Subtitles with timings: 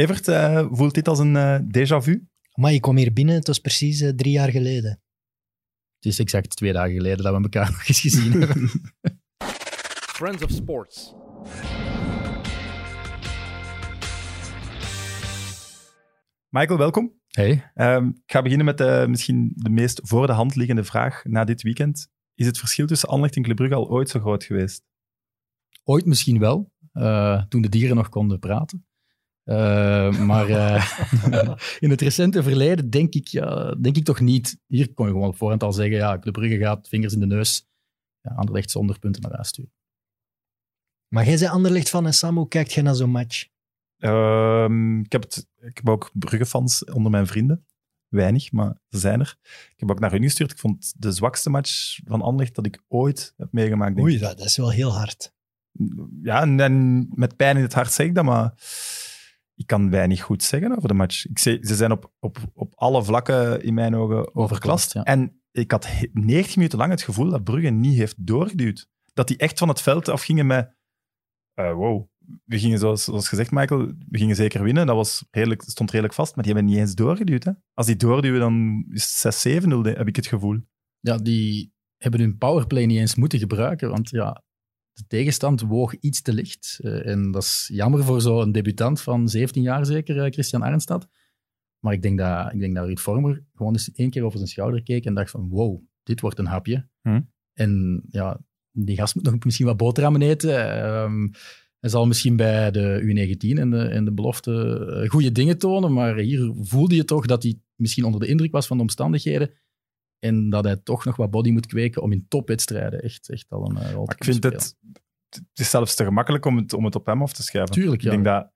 [0.00, 2.26] Evert, eh, voelt dit als een eh déjà vu?
[2.54, 4.90] Maar ik kwam hier binnen, het was precies eh, drie jaar geleden.
[5.94, 8.70] Het is exact twee dagen geleden dat we elkaar nog eens gezien hebben.
[10.16, 11.14] Friends of Sports.
[16.48, 17.14] Michael, welkom.
[17.28, 21.24] Hey, Ehm, ik ga beginnen met de, misschien de meest voor de hand liggende vraag
[21.24, 22.08] na dit weekend.
[22.34, 24.82] Is het verschil tussen Anderlecht en Club al ooit zo groot geweest?
[25.84, 28.84] ooit misschien wel, eh, toen de dieren nog konden praten.
[29.50, 30.90] Eh, maar eh,
[31.84, 34.58] in het recente verleden denk ik, ja, denk ik toch niet.
[34.66, 37.26] Hier kon je gewoon op voorhand al zeggen, ja, Club Brugge gaat vingers in de
[37.26, 37.68] neus.
[38.20, 39.72] Ja, Anderlecht zonder punten naar huis sturen.
[41.08, 43.46] Maar jij zei Anderlicht van en Sam, hoe kijkt jij naar zo'n match?
[43.98, 47.66] Ehm, ik, heb het, ik heb ook Brugge-fans onder mijn vrienden.
[48.08, 49.36] Weinig, maar ze zijn er.
[49.42, 50.50] Ik heb ook naar hun gestuurd.
[50.50, 53.94] Ik vond het de zwakste match van Anderlecht dat ik ooit heb meegemaakt.
[53.94, 55.32] denk Oei, dat is wel heel hard.
[56.22, 58.54] Ja, en, en met pijn in het hart zeg ik dat, maar
[59.60, 61.26] ik kan weinig goed zeggen over de match.
[61.26, 64.92] Ik zeg, ze zijn op, op, op alle vlakken in mijn ogen overklast.
[64.92, 65.02] ja.
[65.02, 68.88] En ik had he- 90 minuten lang het gevoel dat Brugge niet heeft doorgeduwd.
[69.12, 70.74] Dat die echt van het veld afgingen met...
[71.54, 72.08] eh, wow,
[72.44, 74.86] we gingen zoals, zoals gezegd, Michael, we gingen zeker winnen.
[74.86, 77.44] Dat was redelijk, stond redelijk vast, maar die hebben niet eens doorgeduwd.
[77.44, 77.52] Hè?
[77.74, 80.58] Als die doorduwen, dan is het 6-7-0, de- heb ik het gevoel.
[81.00, 84.42] Ja, die hebben hun powerplay niet eens moeten gebruiken, want ja,
[84.92, 86.78] de tegenstand woog iets te licht.
[86.82, 91.08] Eh, en dat is jammer voor zo'n debutant van 17 jaar zeker, eh, Christian Arnstad.
[91.78, 94.50] Maar ik denk dat, ik denk dat Ruud Vormer gewoon eens één keer over zijn
[94.50, 96.88] schouder keek en dacht van wow, dit wordt een hapje.
[97.02, 97.20] Hm.
[97.52, 98.40] En ja,
[98.72, 100.82] die gast moet nog misschien wat boterhammen eten.
[100.82, 101.28] Ehm,
[101.80, 105.92] hij zal misschien bij de U19 en de, en de belofte eh, goede dingen tonen,
[105.92, 109.50] maar hier voelde je toch dat hij misschien onder de indruk was van de omstandigheden.
[110.18, 113.70] En dat hij toch nog wat body moet kweken om in topwedstrijden echt, echt al
[113.70, 114.56] een rol te ik vind spelen.
[114.56, 114.76] het,
[115.34, 117.74] het is zelfs te gemakkelijk om het, om het op hem af te schrijven.
[117.74, 118.06] Tuurlijk, ja.
[118.06, 118.50] Ik denk dat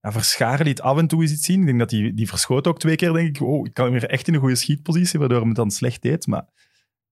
[0.00, 1.60] ja, Verscharen liet af en toe eens iets zien.
[1.60, 3.42] Ik denk dat die, die verschoot ook twee keer, denk ik.
[3.42, 6.02] Oh, ik kan hem weer echt in een goede schietpositie, waardoor hij het dan slecht
[6.02, 6.26] deed.
[6.26, 6.46] Maar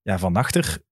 [0.03, 0.83] ja, van achter,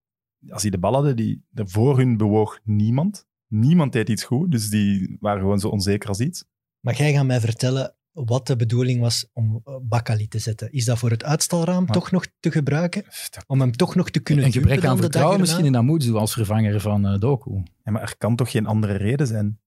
[0.48, 3.28] als hij de bal hadden, die, de, voor hun bewoog niemand.
[3.46, 6.44] Niemand deed iets goed, dus die waren gewoon zo onzeker als iets.
[6.80, 10.72] Maar jij gaat mij vertellen wat de bedoeling was om eh, Bakali te zetten.
[10.72, 13.04] Is dat voor het uitstalraam Maar- toch nog te gebruiken?
[13.30, 16.32] Dat- Om hem toch nog te kunnen Een gebrek aan vertrouwen misschien in Amoudou als
[16.32, 17.62] vervanger van eh, Doku.
[17.82, 19.44] Ja, maar er kan toch geen andere reden zijn?
[19.44, 19.58] Want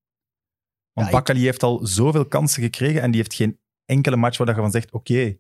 [0.94, 4.48] Ja, ik- Bakkali heeft al zoveel kansen gekregen en die heeft geen enkele match waar
[4.48, 5.38] je van zegt, oké,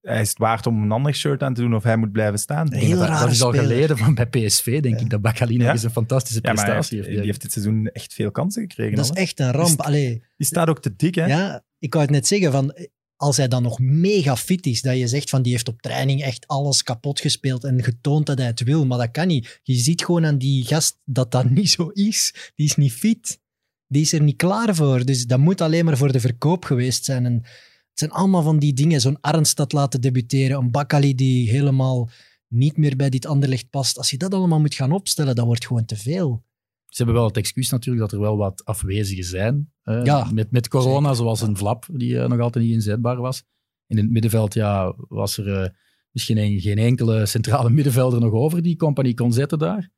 [0.00, 2.38] hij is het waard om een ander shirt aan te doen of hij moet blijven
[2.38, 2.72] staan.
[2.74, 5.04] Heel dat, is al geleden van bij PSV, denk Ja.
[5.04, 5.72] ik, dat Bacali nog Ja.
[5.72, 7.42] eens een fantastische Ja, maar hij heeft, prestatie die heeft.
[7.42, 8.96] dit seizoen echt veel kansen gekregen.
[8.96, 9.80] Dat al, is echt een ramp.
[9.80, 11.26] Allee, Die staat ook te dik, hè?
[11.26, 12.86] ja, ik wou het net zeggen, van, eh,
[13.16, 16.22] als hij dan nog mega fit is, dat je zegt van die heeft op training
[16.22, 19.60] echt alles kapot gespeeld en getoond dat hij het wil, maar dat kan niet.
[19.62, 22.34] Je ziet gewoon aan die gast dat dat niet zo is.
[22.54, 23.40] Die is niet fit.
[23.86, 25.04] Die is er niet klaar voor.
[25.04, 27.24] Dus dat moet alleen maar voor de verkoop geweest zijn.
[27.26, 29.00] En het zijn allemaal van die dingen.
[29.00, 32.10] Zo'n Arnstad laten debuteren, een Bakali die helemaal
[32.48, 33.98] niet meer bij dit Anderlecht past.
[33.98, 36.44] Als je dat allemaal moet gaan opstellen, dat wordt gewoon te veel.
[36.90, 39.72] Ze hebben wel het excuus natuurlijk dat er wel wat afwezigen zijn.
[39.82, 41.16] eh, Ja, met, met corona, zeker.
[41.16, 43.44] zoals een Vlap, die eh, nog altijd niet inzetbaar was.
[43.86, 45.68] In het middenveld ja, was er eh,
[46.10, 49.90] misschien een- geen enkele centrale middenvelder nog over die compagnie kon zetten daar.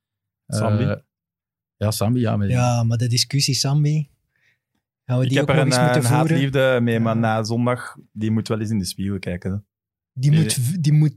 [0.46, 0.96] Eh, Sambi.
[1.76, 2.36] ja, Sambi, ja.
[2.36, 4.10] Met, Ja, maar de discussie, Sambi,
[5.04, 7.16] gaan we Ik die heb ook er nog een, eens moeten een haatliefde mee, maar
[7.16, 9.52] na zondag, die moet wel eens in de spiegel kijken.
[9.52, 9.58] hè.
[10.12, 11.14] Die moet, die moet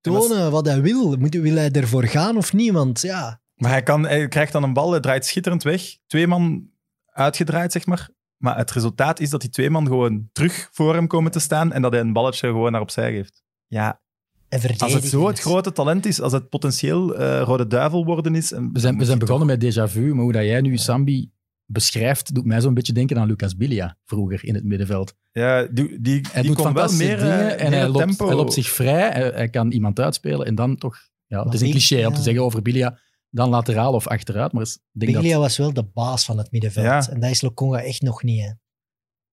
[0.00, 1.16] tonen wat hij wil.
[1.16, 2.72] Moet, wil hij ervoor gaan of niet?
[2.72, 5.82] Want ja, Maar hij, kan, hij krijgt dan een bal, hij draait schitterend weg.
[6.06, 6.68] Twee man
[7.06, 8.08] uitgedraaid, zeg maar.
[8.36, 11.72] Maar het resultaat is dat die twee man gewoon terug voor hem komen te staan
[11.72, 13.42] en dat hij een balletje gewoon naar opzij geeft.
[13.66, 14.00] Ja,
[14.48, 18.34] en als het zo het grote talent is, als het potentieel eh, Rode Duivel worden
[18.34, 18.52] is...
[18.52, 21.30] en- We zijn, we zijn begonnen met déjà vu, maar hoe dat jij nu Sambi
[21.64, 25.14] beschrijft, doet mij zo'n beetje denken aan Lucas Bilia vroeger in het middenveld.
[25.32, 27.88] Ja, die, die, Hij die doet kon wel fantastische meer, eh, dingen en meer hij
[27.88, 28.26] loopt, tempo.
[28.26, 30.96] hij loopt zich vrij, hij, hij kan iemand uitspelen en dan toch...
[31.26, 32.98] Ja, het is een cliché om te zeggen over Bilia,
[33.30, 36.50] dan lateraal of achteruit, maar ik denk dat, Biglia was wel de baas van het
[36.50, 36.86] middenveld.
[36.86, 37.12] Ja.
[37.12, 38.40] En dat is Lokonga echt nog niet.
[38.40, 38.50] Hè.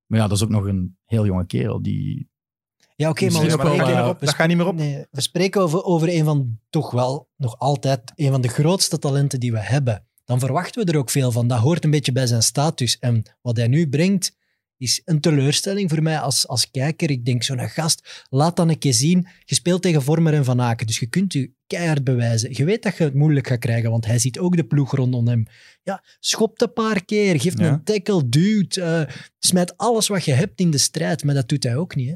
[0.06, 2.29] maar ja, dat is ook nog een heel jonge kerel die...
[2.96, 4.75] Ja, oké, maar we eh, we dat gaat niet meer op.
[4.75, 8.99] Nee, we spreken over, over een van toch wel nog altijd een van de grootste
[8.99, 10.05] talenten die we hebben.
[10.25, 11.47] Dan verwachten we er ook veel van.
[11.47, 12.99] Dat hoort een beetje bij zijn status.
[12.99, 14.37] En wat hij nu brengt,
[14.77, 17.09] is een teleurstelling voor mij als, als kijker.
[17.09, 19.27] Ik denk, zo'n gast, laat dan een keer zien.
[19.45, 22.49] Je speelt tegen Vormer en Van Aken, dus je kunt je keihard bewijzen.
[22.53, 25.27] Je weet dat je het moeilijk gaat krijgen, want hij ziet ook de ploeg rondom
[25.27, 25.45] hem.
[25.83, 27.67] Ja, schopt een paar keer, geeft Ja.
[27.72, 28.77] een tackle, duwt.
[28.77, 29.01] eh,
[29.39, 32.09] smijt alles wat je hebt in de strijd, maar dat doet hij ook niet.
[32.09, 32.16] Hè?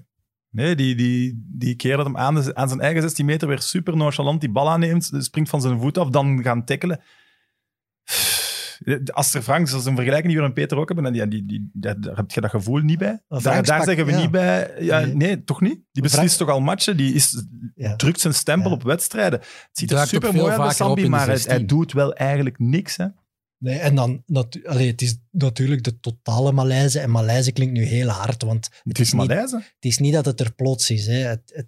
[0.51, 3.61] Nee, die, die, die keer dat hem aan, de- aan zijn eigen 16 meter weer
[3.61, 7.01] super nonchalant die bal aanneemt, springt van zijn voet af, dan gaan tackelen.
[9.13, 11.27] Als er Frank, dat is een vergelijking die we met Peter ook hebben, en die,
[11.27, 13.21] die, die, daar daar heb je dat gevoel niet bij.
[13.27, 14.19] Daar, Franks daar pak- zeggen we ja.
[14.19, 14.75] niet bij.
[14.79, 15.15] Ja, Nee.
[15.15, 15.43] nee.
[15.43, 15.79] toch niet?
[15.91, 16.97] Die beslist toch al matchen?
[16.97, 17.43] Die is,
[17.75, 17.95] Ja.
[17.95, 18.75] drukt zijn stempel Ja.
[18.75, 19.39] op wedstrijden.
[19.39, 21.51] Het ziet er super mooi uit Sambi, maar hij, 16.
[21.51, 22.97] hij doet wel eigenlijk niks.
[22.97, 23.05] Hè?
[23.57, 26.99] Nee, en dan, natu- allee, het is natuurlijk de totale malaise.
[26.99, 29.55] En malaise klinkt nu heel hard, want Het is niet- malaise.
[29.55, 31.05] het is niet dat het er plots is.
[31.07, 31.13] Hè.
[31.13, 31.67] Het, het,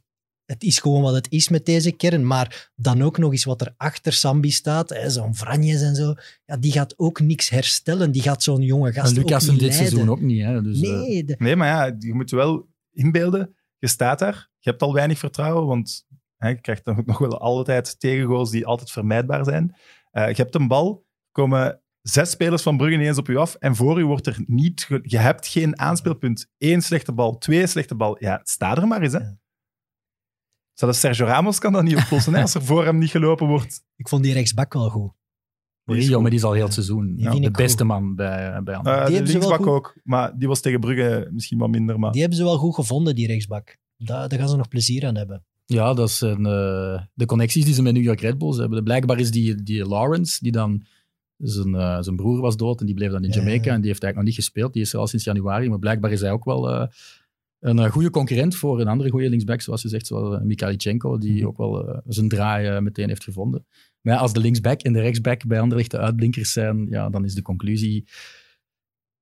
[0.51, 2.27] het is gewoon wat het is met deze kern.
[2.27, 4.89] Maar dan ook nog eens wat er achter Sambi staat.
[4.89, 6.13] hè, Zo'n Vranjes en zo.
[6.45, 8.11] Ja, die gaat ook niks herstellen.
[8.11, 9.87] Die gaat zo'n jonge gast En ook Lucas niet dit leiden.
[9.87, 10.43] seizoen ook niet.
[10.43, 13.55] Hè, dus, eh, Nee, de- Nee, maar ja, je moet wel inbeelden.
[13.77, 16.05] Je staat daar, je hebt al weinig vertrouwen, want
[16.37, 19.75] hè, je krijgt dan ook nog wel altijd tegengoals die altijd vermijdbaar zijn.
[20.11, 23.75] Eh, je hebt een bal, komen zes spelers van Brugge ineens op je af en
[23.75, 24.87] voor u wordt er niet...
[25.01, 26.47] Je hebt geen aanspeelpunt.
[26.57, 28.15] Eén slechte bal, twee slechte bal.
[28.19, 29.19] Ja, sta er maar eens, hè.
[29.19, 29.39] Ja.
[30.81, 33.83] Zelfs Sergio Ramos kan dat niet oplossen, hè, als er voor hem niet gelopen wordt.
[33.95, 35.11] ik vond die rechtsbak wel goed.
[35.83, 37.87] Murillo, maar die is al heel het seizoen ja, de beste goed.
[37.87, 38.85] man bij, bij Anderlecht.
[38.85, 41.69] Eh, Die de hebben ze wel linksbak ook, maar die was tegen Brugge misschien wat
[41.69, 41.99] minder.
[41.99, 42.11] Maar...
[42.11, 43.77] Die hebben ze wel goed gevonden, die rechtsbak.
[43.97, 45.43] Daar, daar gaan ze nog plezier aan hebben.
[45.65, 48.83] Ja, dat zijn eh, de connecties die ze met New York Red Bulls hebben.
[48.83, 50.83] Blijkbaar is die, die Lawrence, die dan...
[51.37, 53.65] Zijn, eh, zijn broer was dood en die bleef dan in Ja, Jamaica.
[53.69, 53.73] ja.
[53.73, 54.73] En die heeft eigenlijk nog niet gespeeld.
[54.73, 55.69] Die is er al sinds januari.
[55.69, 56.87] Maar blijkbaar is hij ook wel eh,
[57.61, 61.17] een eh, goede concurrent voor een andere goede linksback, zoals je zegt, zoals uh, Mikhailichenko,
[61.17, 61.45] die Mhm.
[61.45, 63.65] ook wel eh, zijn draai eh, meteen heeft gevonden.
[64.01, 67.25] Maar ja, als de linksback en de rechtsback bij Anderlecht de uitblinkers zijn, ja, dan
[67.25, 68.07] is de conclusie...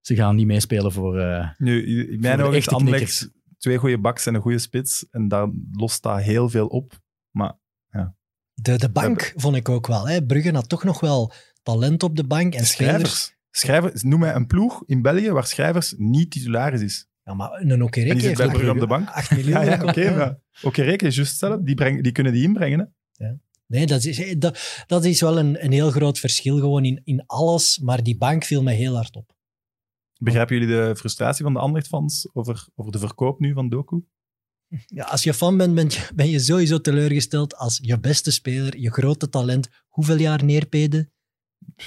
[0.02, 1.20] Ze gaan niet meespelen voor...
[1.20, 5.06] eh, Nu, in mijn ogen is Anderlecht twee goede backs en een goede spits.
[5.12, 7.00] En daar lost dat heel veel op.
[7.32, 7.54] Maar
[8.54, 10.08] De, de bank vond ik ook wel.
[10.08, 10.26] Hè.
[10.26, 11.32] Brugge had toch nog wel
[11.64, 12.54] talent op de bank.
[12.56, 13.36] En schrijvers.
[13.52, 14.04] schrijvers.
[14.04, 17.08] Noem mij een ploeg in België waar schrijvers niet titularis is.
[17.30, 19.10] Ja, maar een heeft bij Brugge op de bank.
[19.10, 19.52] 8 miljoen.
[19.54, 20.10] Ja, ja oké.
[20.10, 20.16] al.
[20.16, 21.64] maar Oké, Reken is juist hetzelfde.
[21.64, 22.94] Die, brengen, die kunnen die inbrengen.
[23.14, 23.28] Hè.
[23.68, 27.24] Nee, dat is, dat, dat is wel een, een heel groot verschil gewoon in, in
[27.26, 27.80] alles.
[27.80, 29.36] Maar die bank viel me heel hard op.
[30.18, 34.04] Begrijpen jullie de frustratie van de Anderlecht-fans over, over de verkoop nu van Doku?
[34.86, 38.78] Ja, als je fan bent, ben je, ben je sowieso teleurgesteld als je beste speler,
[38.78, 41.12] je grote talent, hoeveel jaar neerpeden?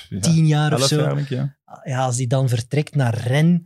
[0.09, 1.00] Ja, Tien jaar of zo.
[1.00, 1.59] jaar, ja.
[1.85, 3.61] Ja, als die dan vertrekt naar Rennes,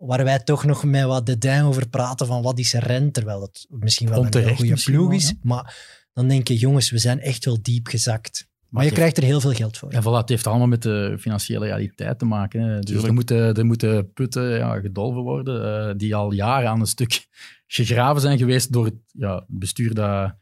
[0.00, 3.66] waar wij toch nog met wat Dedijn over praten van wat is Rennes, terwijl het
[3.68, 5.28] misschien wel een Onterecht goede ploeg wel, is.
[5.28, 5.34] ja.
[5.42, 8.48] Maar dan denk je, jongens, we zijn echt wel diep gezakt.
[8.68, 9.90] Maar, je krijgt er heel veel geld voor.
[9.90, 12.60] En voilà, het heeft allemaal met de financiële realiteit te maken.
[12.60, 12.80] Hè.
[12.80, 16.86] Dus er moeten, er moeten putten ja, gedolven worden, eh, die al jaren aan een
[16.86, 17.26] stuk
[17.66, 20.34] gegraven zijn geweest door het ja, bestuur dat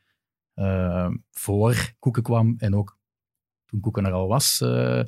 [0.55, 2.99] eh, voor Koeken kwam en ook
[3.65, 5.03] toen Koeken er al was, eh,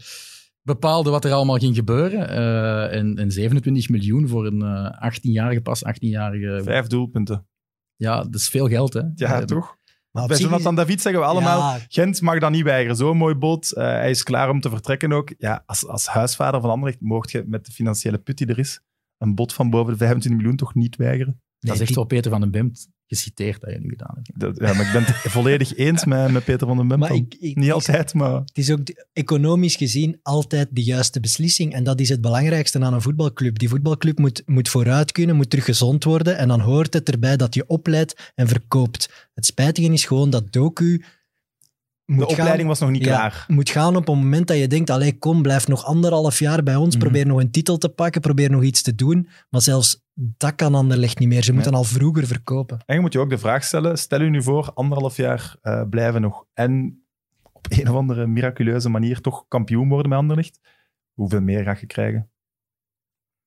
[0.62, 2.28] bepaalde wat er allemaal ging gebeuren.
[2.28, 6.60] Eh, en, en 27 miljoen voor een eh 18-jarige, pas 18-jarige...
[6.64, 7.46] Vijf doelpunten.
[7.96, 9.02] Ja, dat is veel geld, hè.
[9.14, 9.78] Ja, Eh, toch?
[10.10, 12.96] Maar Bij Jonathan David zeggen we allemaal, Ja, Gent mag dat niet weigeren.
[12.96, 13.36] Zo'n mooi.
[13.38, 15.34] Eh, hij is klaar om te vertrekken ook.
[15.38, 18.80] Ja, als, als huisvader van Anderlecht mocht je met de financiële put die er is,
[19.18, 21.42] een bod van boven de 25 miljoen toch niet weigeren.
[21.60, 24.40] Dat is echt die- wel Peter van den Bemt geciteerd dat je nu gedaan hebt.
[24.40, 26.98] Dat, ja, maar ik ben het volledig eens met, met Peter van den.
[26.98, 28.32] Maar ik, ik, Niet ik- altijd, maar...
[28.34, 28.80] Het is ook
[29.12, 31.72] economisch gezien altijd de juiste beslissing.
[31.72, 33.58] En dat is het belangrijkste aan een voetbalclub.
[33.58, 36.36] Die voetbalclub moet, moet vooruit kunnen, moet terug gezond worden.
[36.38, 39.28] En dan hoort het erbij dat je opleidt en verkoopt.
[39.34, 41.04] Het spijtige is gewoon dat Doku moet
[42.16, 43.44] De opleiding gaan, was nog niet ja, klaar.
[43.48, 46.76] moet gaan op een moment dat je denkt, allee, kom, blijf nog anderhalf jaar bij
[46.76, 47.04] ons, Mhm.
[47.04, 49.28] probeer nog een titel te pakken, probeer nog iets te doen.
[49.50, 51.42] Maar zelfs dat kan Anderlecht niet meer.
[51.44, 52.78] Ze moeten al vroeger verkopen.
[52.86, 55.82] En je moet je ook de vraag stellen, stel u nu voor, anderhalf jaar eh,
[55.90, 57.02] blijven nog en
[57.52, 60.60] op een of andere miraculeuze manier toch kampioen worden met Anderlecht.
[61.12, 62.30] Hoeveel meer ga je krijgen?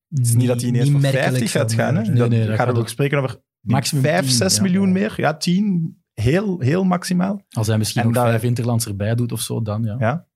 [0.09, 1.95] Het is niet dat hij ineens voor 50 gaat gaan.
[1.95, 2.01] Hè?
[2.01, 4.61] Nee, nee, dat gaat gaat het ook spreken over maximum 5, 10, 6 ja.
[4.61, 5.13] miljoen meer.
[5.17, 6.02] Ja, 10.
[6.13, 7.41] Heel, heel maximaal.
[7.49, 9.95] Als hij misschien En ook dat- vijf Interlands erbij doet of zo, dan ja.
[9.99, 10.27] Ja.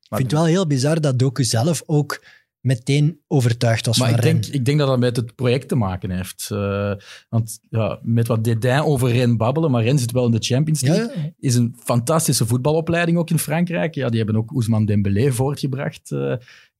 [0.00, 2.24] Ik vind het wel heel bizar dat Doku zelf ook
[2.60, 4.58] meteen overtuigd was Maar van ik denk, Rennes.
[4.58, 6.48] ik denk dat dat met het project te maken heeft.
[6.52, 6.92] Eh,
[7.28, 10.80] want ja, met wat Dédain over Rennes babbelen, maar Rennes zit wel in de Champions
[10.80, 11.22] League.
[11.22, 11.30] ja.
[11.38, 13.94] Is een fantastische voetbalopleiding ook in Frankrijk.
[13.94, 16.10] Ja, die hebben ook Ousmane Dembélé voortgebracht.
[16.12, 16.34] eh,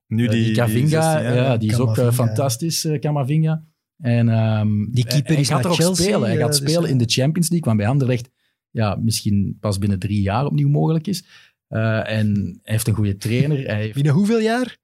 [0.07, 3.63] Nu Eh, die, die Kavinga, 16 jaar, ja, die is ook fantastisch, Camavinga.
[3.97, 6.27] En, ehm, Die keeper hij is gaat naar er ook Chelsea, spelen.
[6.29, 8.29] Hij gaat dus, spelen in de Champions League, want bij Anderlecht
[8.71, 11.25] ja, misschien pas binnen drie jaar opnieuw mogelijk is.
[11.67, 13.65] Eh, en hij heeft een goede trainer.
[13.65, 14.77] Hij heeft Binnen hoeveel jaar?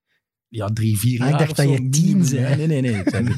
[0.50, 2.56] ja, drie, vier Ah, ik jaar dacht of dat zo, je tien zei.
[2.56, 2.94] Nee, nee, nee.
[3.01, 3.27] ik zei.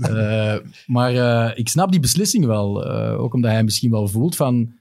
[0.00, 2.84] Eh, maar eh, ik snap die beslissing wel.
[2.86, 4.72] eh, ook omdat hij misschien wel voelt van...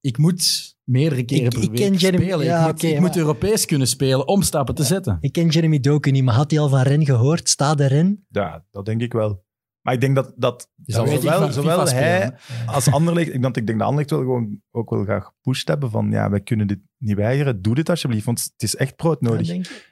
[0.00, 2.44] Ik moet meerdere keren Ik- per ik week ken Jeremy- spelen.
[2.46, 5.18] ja, ik moet, oké, ik maar- moet Europees kunnen spelen om stappen te zetten.
[5.20, 7.48] Ik ken Jeremy Doku niet, maar had hij al van Ren gehoord?
[7.48, 8.26] Staat de Ren?
[8.30, 9.44] Ja, dat denk ik wel.
[9.88, 12.34] Maar ik denk dat, dat Je zal wel zowel, zowel hij
[12.66, 15.90] als Anderlecht, ik, denk- ik denk dat Anderlecht wel gewoon ook wel graag gepusht hebben
[15.90, 19.20] van ja, wij kunnen dit niet weigeren, doe dit alsjeblieft, want het is echt brood
[19.20, 19.46] nodig.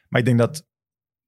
[0.08, 0.64] Maar ik denk dat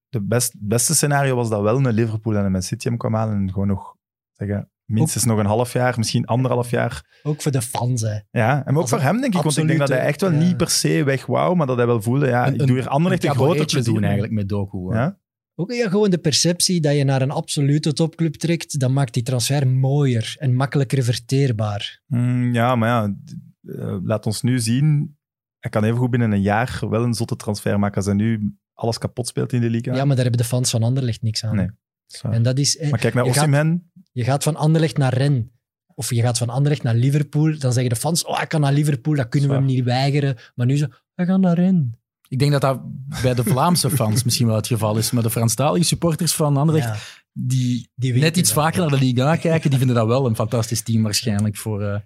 [0.09, 2.97] de best, het beste scenario was dat wel een Liverpool en een Man City hem
[2.97, 3.95] kwam aan en gewoon nog
[4.33, 7.21] zeggen, minstens nog een half jaar, misschien anderhalf jaar.
[7.23, 8.19] Ook voor de fans, hè.
[8.31, 10.21] Ja, en ook Als voor een hem denk ik, want ik denk dat hij echt
[10.21, 12.89] wel niet per se weg wou, maar dat hij wel voelde, ja, ik doe hier
[12.89, 14.95] Anderlecht een, groter cabaretje plezier doen eigenlijk met Doku.
[14.95, 15.19] Ja?
[15.61, 19.23] Ook ja, gewoon de perceptie dat je naar een absolute topclub trekt, dat maakt die
[19.23, 22.01] transfer mooier en makkelijker verteerbaar.
[22.07, 23.17] Mm, ja, maar ja,
[23.63, 25.17] eh, laat ons nu zien.
[25.59, 28.55] Hij kan even goed binnen een jaar wel een zotte transfer maken als hij nu
[28.75, 29.95] alles kapot speelt in de liga.
[29.95, 31.57] Ja, maar daar hebben de fans van Anderlecht niks aan.
[31.57, 31.71] Nee.
[32.23, 33.91] En dat is, eh, maar kijk naar Osimhen.
[34.13, 35.45] je gaat van Anderlecht naar Rennes.
[35.95, 37.59] Of je gaat van Anderlecht naar Liverpool.
[37.59, 40.37] Dan zeggen de fans, oh, hij kan naar Liverpool, dat kunnen we hem niet weigeren.
[40.55, 41.93] Maar nu zo, hij gaat naar Rennes.
[42.29, 42.81] Ik denk dat dat
[43.23, 45.11] bij de Vlaamse fans misschien wel het geval is.
[45.11, 46.97] Maar de Franstalige supporters van Anderlecht, Ja,
[47.33, 48.63] die, die net iets dat.
[48.65, 52.01] vaker naar de Liga kijken, die vinden dat wel een fantastisch team waarschijnlijk voor, eh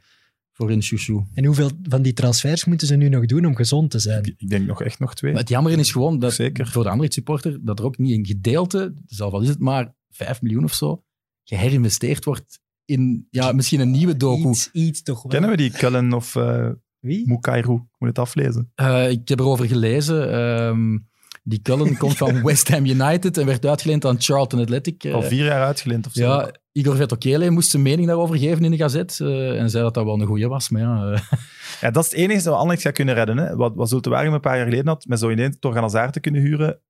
[0.53, 1.25] voor hun chouchou.
[1.35, 4.25] En hoeveel van die transfers moeten ze nu nog doen om gezond te zijn?
[4.25, 5.33] Ik, ik denk nog echt nog twee.
[5.33, 6.67] Maar het jammer is gewoon dat Zeker.
[6.67, 9.95] voor de Anderlecht supporter dat er ook niet een gedeelte, zelf al is het maar
[10.11, 11.03] 5 miljoen of zo,
[11.45, 14.49] geherinvesteerd wordt in ja, misschien een nieuwe doku.
[14.49, 15.33] Iets, iets toch wel.
[15.33, 16.69] Kennen we die Cullen of eh
[17.03, 17.29] Wie?
[17.29, 17.73] Mukairu?
[17.75, 18.71] Ik moet het aflezen.
[18.75, 20.33] Eh, ik heb erover gelezen.
[20.33, 20.99] ehm,
[21.43, 25.05] die Cullen komt van West Ham United en werd uitgeleend aan Charlton Athletic.
[25.05, 26.23] Eh, Al vier jaar uitgeleend of zo.
[26.23, 29.95] ja, Igor Vetokele moest zijn mening daarover geven in de gazet eh, en zei dat
[29.95, 30.69] dat wel een goeie was.
[30.71, 31.21] Maar ja, eh,
[31.81, 33.37] Ja, dat is het enige dat Anderlecht gaat kunnen redden.
[33.37, 33.57] Hè.
[33.57, 36.21] Wat, wat Zulte Waregem een paar jaar geleden had, met zo ineens Torgan Hazard te
[36.21, 36.81] kunnen huren.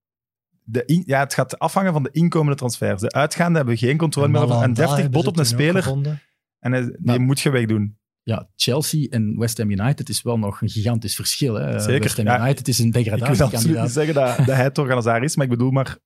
[0.65, 3.01] De in- ja, het gaat afhangen van de inkomende transfers.
[3.01, 4.51] De uitgaande hebben we geen controle meer over.
[4.51, 6.21] Een Malanda deftig hebben bod ze op een speler gevonden.
[6.59, 7.97] en die Maar- moet je wegdoen.
[8.23, 11.55] Ja, Chelsea en West Ham United is wel nog een gigantisch verschil.
[11.55, 11.81] Hè.
[11.81, 12.41] Zeker, West Ham ja.
[12.45, 15.45] United is een Ik wil absoluut niet zeggen dat, dat hij Torgan Hazard is, maar
[15.45, 15.99] ik bedoel maar,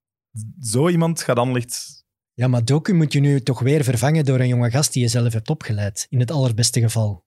[0.60, 2.04] zo iemand gaat Anderlecht...
[2.32, 5.08] Ja, maar Doku moet je nu toch weer vervangen door een jonge gast die je
[5.08, 6.06] zelf hebt opgeleid.
[6.08, 7.24] In het allerbeste geval.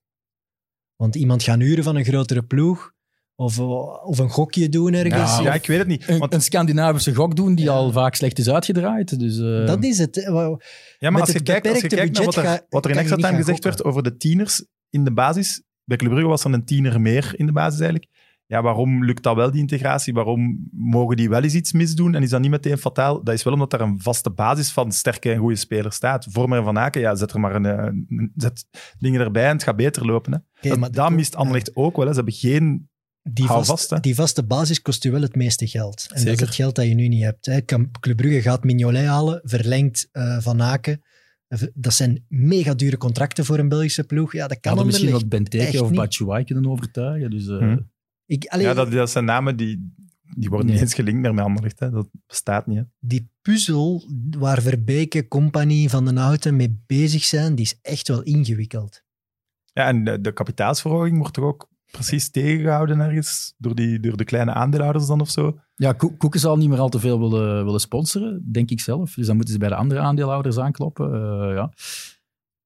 [0.96, 2.92] Want iemand gaan huren van een grotere ploeg.
[3.34, 5.36] Of, of een gokje doen ergens.
[5.36, 6.18] Ja, ja, ik weet het niet.
[6.18, 7.72] Want, een Scandinavische gok doen die Ja.
[7.72, 9.18] al vaak slecht is uitgedraaid.
[9.18, 10.24] Dus, eh, Dat is het.
[10.24, 10.58] Wauw.
[10.98, 12.84] ja, maar met als je het kijkt, als je beperkte kijkt naar wat er, wat
[12.84, 13.84] er in extra time gezegd werd gokken.
[13.84, 15.62] over de tieners in de basis.
[15.84, 18.10] Bij Club Brugge was er een tiener meer in de basis eigenlijk.
[18.46, 20.12] Ja, waarom lukt dat wel, die integratie?
[20.12, 23.24] Waarom mogen die wel eens iets misdoen en is dat niet meteen fataal?
[23.24, 26.26] Dat is wel omdat er een vaste basis van sterke en goede spelers staat.
[26.30, 28.64] Vormer en Van Aken, ja, zet er maar een, eh, een- zet
[28.98, 30.32] dingen erbij en het gaat beter lopen.
[30.32, 30.68] Hè.
[30.70, 32.04] Oké, dat dat mist Anderlecht ook wel.
[32.06, 32.10] Hè.
[32.10, 32.88] Ze hebben geen...
[33.22, 34.00] Die, vast- vast, hè.
[34.00, 36.06] die vaste basis kost je wel het meeste geld.
[36.14, 37.46] En dat is het geld dat je nu niet hebt.
[37.46, 37.60] Hè.
[38.00, 41.02] Club Brugge gaat Mignolet halen, verlengt eh, Van Aken.
[41.74, 44.32] Dat zijn mega dure contracten voor een Belgische ploeg.
[44.32, 45.92] Ja, dat kan hadden misschien wat Benteke of.
[45.92, 47.30] Batshuayi kunnen overtuigen.
[47.30, 47.78] Dus, eh, Hm.
[48.26, 49.92] Ik, allee, Ja, dat, dat zijn namen die,
[50.36, 50.74] die worden Nee.
[50.74, 51.78] niet eens gelinkt meer met Anderlecht.
[51.80, 51.90] Hè.
[51.90, 52.76] Dat bestaat niet.
[52.76, 52.82] Hè.
[52.98, 54.04] Die puzzel
[54.38, 59.02] waar Verbeke, Company, Van den Houten mee bezig zijn, die is echt wel ingewikkeld.
[59.72, 64.24] Ja, en de, de kapitaalsverhoging wordt toch ook precies tegengehouden ergens door, die, door de
[64.24, 65.58] kleine aandeelhouders dan of zo.
[65.74, 69.14] Ja, Ko- Koeken zal niet meer al te veel willen, willen sponsoren, denk ik zelf.
[69.14, 71.06] Dus dan moeten ze bij de andere aandeelhouders aankloppen.
[71.14, 71.72] Eh, ja.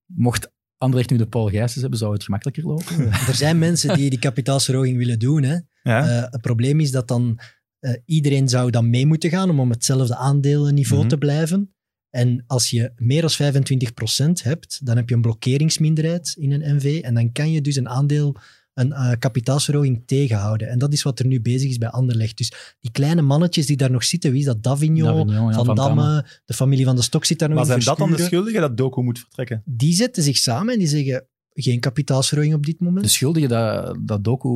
[0.07, 3.12] Mocht Anderlecht nu de Paul Gijsens hebben, zou het gemakkelijker lopen.
[3.28, 5.43] Er zijn mensen die die kapitaalsverhoging willen doen.
[5.43, 5.57] Hè.
[5.83, 6.09] Ja.
[6.09, 7.38] Eh, het probleem is dat dan
[7.78, 11.09] eh, iedereen zou dan mee moeten gaan om op hetzelfde aandelenniveau Mhm.
[11.09, 11.75] te blijven.
[12.11, 17.00] En als je meer dan 25% hebt, dan heb je een blokkeringsminderheid in een NV.
[17.02, 18.37] En dan kan je dus een aandeel,
[18.75, 20.69] een kapitaalsverhoging tegenhouden.
[20.69, 22.37] En dat is wat er nu bezig is bij Anderlecht.
[22.37, 24.62] Dus die kleine mannetjes die daar nog zitten, wie is dat?
[24.62, 26.26] Davignon, Davignon, ja, Van, Van Damme, Damme.
[26.45, 27.83] de familie van de Stok zit daar nog maar in.
[27.83, 29.62] zijn dat dan de schuldigen dat Doku moet vertrekken?
[29.64, 33.04] Die zetten zich samen en die zeggen, geen kapitaalsverhoging op dit moment.
[33.04, 34.49] De schuldigen dat, dat Doku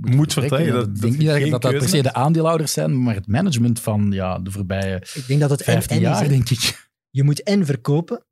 [0.00, 2.72] moet, vertrekken, ja, dat- ik dat denk niet dat dat, dat per se de aandeelhouders
[2.72, 6.02] zijn, maar het management van ja, de voorbije Ik denk dat het en, 15 en
[6.02, 6.28] is, jaar, hè.
[6.28, 6.88] denk ik.
[7.10, 8.22] je moet en verkopen.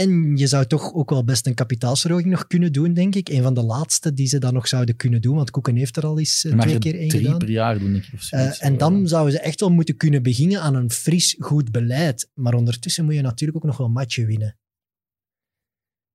[0.00, 3.28] En je zou toch ook wel best een kapitaalsverhoging nog kunnen doen, denk ik.
[3.28, 6.06] Een van de laatste die ze dan nog zouden kunnen doen, want Koeken heeft er
[6.06, 7.38] al eens eh, twee je keer één drie gedaan.
[7.38, 8.12] per jaar doen, denk ik.
[8.14, 8.58] Of Eh, zoiets.
[8.58, 12.30] en dan zouden ze echt wel moeten kunnen beginnen aan een fris, goed beleid.
[12.34, 14.58] Maar ondertussen moet je natuurlijk ook nog wel matchen winnen.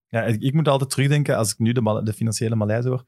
[0.08, 3.06] Ja, ik, ik moet altijd terugdenken, als ik nu de, de financiële malaise hoor,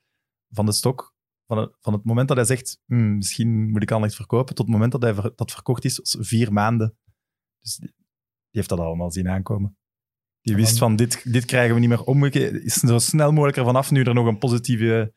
[0.50, 1.16] van de stok,
[1.48, 4.56] van het, van het moment dat hij zegt, "Hmm, misschien moet ik al niet verkopen,
[4.56, 6.98] tot het moment dat hij ver- dat verkocht is, vier maanden.
[7.60, 8.06] Dus die, die
[8.52, 9.78] heeft dat allemaal zien aankomen.
[10.48, 12.64] Die Ja, wist van, dit, dit krijgen we niet meer omgekeerd.
[12.64, 15.14] Is zo snel mogelijk ervan af, nu er nog een positieve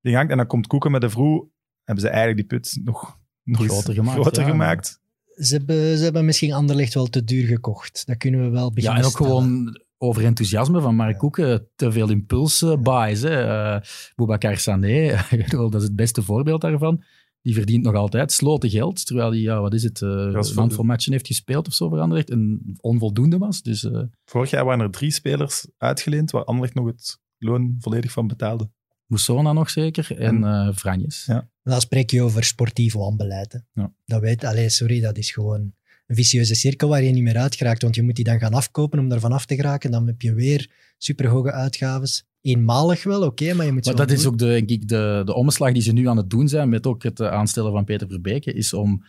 [0.00, 0.30] ding hangt.
[0.30, 1.44] En dan komt Koeken met de vroeg,
[1.84, 4.48] hebben ze eigenlijk die put nog, nog eens Groter gemaakt, groter ja.
[4.48, 5.00] gemaakt.
[5.34, 8.06] Ze hebben, ze hebben misschien Anderlecht wel te duur gekocht.
[8.06, 9.32] Dat kunnen we wel Ja, beginnen en ook stellen.
[9.32, 11.18] gewoon over enthousiasme van Mark Ja.
[11.18, 11.68] Koeken.
[11.76, 13.20] Te veel impuls eh, buys.
[13.20, 13.42] Hè.
[13.74, 13.80] Eh,
[14.14, 17.04] Boubacar Sané, dat is het beste voorbeeld daarvan.
[17.42, 20.86] Die verdient nog altijd sloten geld, terwijl hij, ja, wat is het, eh een voor-
[20.86, 23.62] matchen heeft gespeeld of zo voor Anderlecht en onvoldoende was.
[23.62, 28.12] Dus eh Vorig jaar waren er drie spelers uitgeleend waar Anderlecht nog het loon volledig
[28.12, 28.70] van betaalde.
[29.06, 31.24] Moussona nog zeker en eh Franjes.
[31.26, 31.50] Ja.
[31.62, 33.62] Dan spreek je over sportief wanbeleid.
[33.72, 33.92] Ja.
[34.04, 35.72] Dat weet, allee, sorry, dat is gewoon
[36.06, 37.82] een vicieuze cirkel waar je niet meer uit geraakt.
[37.82, 39.90] Want je moet die dan gaan afkopen om daarvan af te geraken.
[39.90, 42.24] Dan heb je weer superhoge uitgaves.
[42.42, 45.34] Eenmalig wel, oké, maar je moet Maar dat is ook de, denk ik, de, de
[45.34, 48.08] omslag die ze nu aan het doen zijn, met ook het eh, aanstellen van Peter
[48.08, 49.04] Verbeke, is om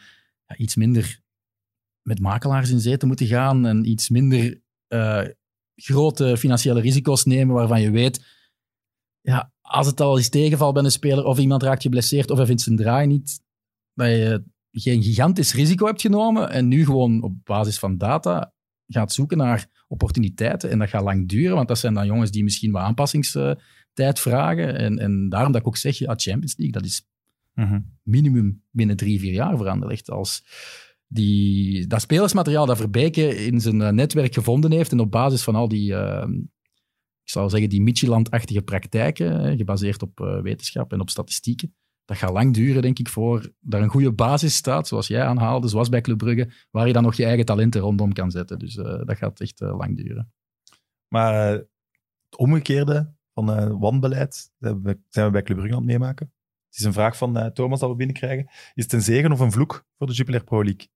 [0.46, 1.22] ja, iets minder
[2.02, 5.24] met makelaars in zee te moeten gaan en iets minder eh,
[5.76, 8.26] grote financiële risico's nemen waarvan je weet,
[9.22, 12.46] ja, als het al eens tegenvalt bij een speler of iemand raakt geblesseerd of hij
[12.46, 13.42] vindt zijn draai niet,
[13.94, 18.54] dat je geen gigantisch risico hebt genomen en nu gewoon op basis van data
[18.88, 20.70] gaat zoeken naar opportuniteiten.
[20.70, 24.78] En dat gaat lang duren, want dat zijn dan jongens die misschien wat aanpassingstijd vragen.
[24.78, 27.08] En, en daarom dat ik ook zeg, ja, Champions League, dat is
[28.04, 30.08] minimum binnen drie, vier jaar veranderlijk.
[30.08, 30.44] Als
[31.08, 35.56] die, dat spelersmateriaal dat Verbeke in zijn eh, netwerk gevonden heeft en op basis van
[35.56, 36.28] al die, eh,
[37.24, 42.32] ik zou zeggen, die Micheland-achtige praktijken, eh, gebaseerd op wetenschap en op statistieken, dat gaat
[42.32, 46.02] lang duren, denk ik, voor daar een goede basis staat, zoals jij aanhaalde, zoals bij
[46.02, 48.60] Club Brugge, waar je dan nog je eigen talenten rondom kan zetten.
[48.60, 50.34] Dus eh, dat gaat echt eh, lang duren.
[51.08, 51.60] Maar eh,
[52.30, 56.34] het omgekeerde van eh, wanbeleid zijn we, bij Club Brugge aan het meemaken.
[56.68, 58.46] Het is een vraag van Thomas dat we binnenkrijgen.
[58.74, 60.88] Is het een zegen of een vloek voor de Jupiler Pro League?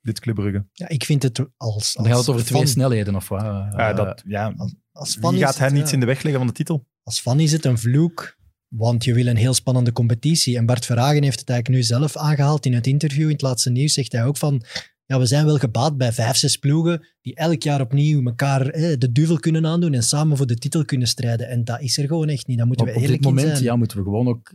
[0.00, 0.66] Dit Club Brugge.
[0.72, 3.42] Ja, ik vind het als, Dan gaat als het over twee snelheden, of wat?
[3.42, 4.54] Ja, dat, ja,
[4.92, 5.94] Als fan wie is gaat hen het, iets ja.
[5.94, 6.86] in de weg leggen van de titel?
[7.02, 8.38] Als fan is het een vloek,
[8.76, 10.56] want je wil een heel spannende competitie.
[10.56, 13.24] En Bart Verhagen heeft het eigenlijk nu zelf aangehaald in het interview.
[13.24, 14.62] In het laatste nieuws zegt hij ook van...
[15.06, 18.98] Ja, we zijn wel gebaat bij vijf, zes ploegen die elk jaar opnieuw elkaar eh,
[18.98, 21.48] de duvel kunnen aandoen en samen voor de titel kunnen strijden.
[21.48, 22.58] En dat is er gewoon echt niet.
[22.58, 23.62] Daar moeten op, we op dit eerlijk moment zijn.
[23.62, 24.54] ja, moeten we gewoon ook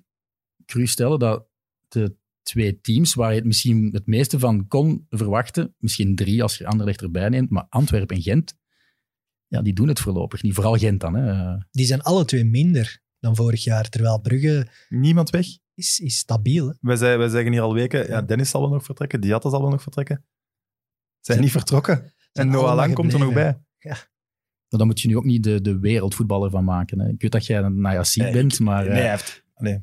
[0.66, 1.48] cru stellen dat
[1.88, 6.58] de twee teams waar je het misschien het meeste van kon verwachten, misschien drie als
[6.58, 8.58] je Anderlecht erbij neemt, maar Antwerpen en Gent,
[9.48, 10.54] ja, die doen het voorlopig niet.
[10.54, 11.16] Vooral Gent dan.
[11.16, 11.58] Hè.
[11.72, 13.90] Die zijn alle twee minder dan vorig jaar.
[13.90, 15.46] Terwijl Brugge Niemand weg.
[15.74, 16.68] is, is stabiel.
[16.68, 16.74] hè.
[16.80, 19.62] Wij, zei- wij zeggen hier al weken, ja, Dennis zal wel nog vertrekken, Diatta zal
[19.62, 20.26] wel nog vertrekken.
[21.20, 21.96] Zijn niet vertrokken.
[22.04, 23.60] En Zijn Noah allemaal Lang komt er nog bij.
[24.70, 27.00] Maar dan moet je nu ook niet de, de wereldvoetballer van maken.
[27.00, 27.08] Hè.
[27.10, 29.74] Ik weet dat jij een Najassiet Nee, bent, ik- maar Nee, eh, hij heeft, nee.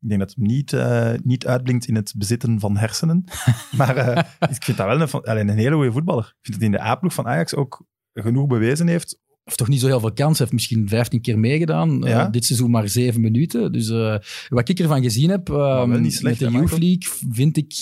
[0.00, 3.24] Ik denk dat het niet, eh, niet uitblinkt in het bezitten van hersenen.
[3.76, 6.24] maar eh, ik vind dat wel een, een hele goede voetballer.
[6.24, 9.18] Ik vind dat hij in de A-ploeg van Ajax ook genoeg bewezen heeft.
[9.46, 10.38] Heeft toch niet zo heel veel kans.
[10.38, 12.06] Hij heeft misschien 15 keer meegedaan.
[12.06, 13.72] Eh, dit seizoen maar 7 minuten.
[13.72, 14.16] Dus eh,
[14.48, 16.70] wat ik ervan gezien heb eh, slecht, met de Youth?
[16.70, 17.74] League, vind ik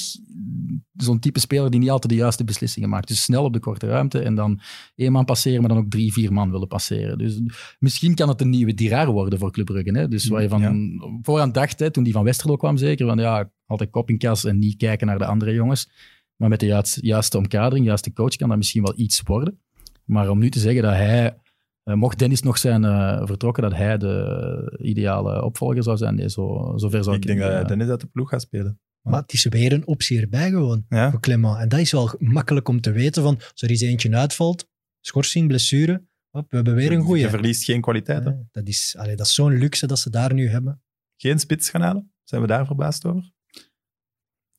[0.93, 3.09] zo'n type speler die niet altijd de juiste beslissingen maakt.
[3.09, 4.61] Dus snel op de korte ruimte en dan
[4.95, 7.19] één man passeren, maar dan ook drie, vier man willen passeren.
[7.19, 7.41] Dus
[7.79, 9.99] misschien kan het een nieuwe Diraar worden voor Club Brugge.
[9.99, 10.09] Hè?
[10.09, 11.09] Dus waar je van Ja.
[11.23, 14.45] vooraan dacht, hè, toen die van Westerlo kwam zeker, van ja, altijd kop in kas
[14.45, 15.89] en niet kijken naar de andere jongens.
[16.37, 19.59] Maar met de juiste, juiste omkadering, juiste coach, kan dat misschien wel iets worden.
[20.05, 21.37] Maar om nu te zeggen dat hij,
[21.85, 26.73] mocht Dennis nog zijn eh, vertrokken, dat hij de ideale opvolger zou zijn, nee, zo,
[26.77, 28.81] zover zou ik, ik denk dat eh, Dennis uit de ploeg gaat spelen.
[29.01, 31.11] Maar het is weer een optie erbij gewoon Ja?
[31.11, 31.59] voor Clement.
[31.59, 34.69] En dat is wel makkelijk om te weten van, als er eens eentje uitvalt,
[35.01, 37.23] schorsing, blessure, hop, we hebben weer een goeie.
[37.23, 38.25] Je verliest geen kwaliteit.
[38.25, 40.83] Ja, dat is, allee, dat is zo'n luxe dat ze daar nu hebben.
[41.17, 42.13] Geen spits gaan halen?
[42.23, 43.33] Zijn we daar verbaasd over?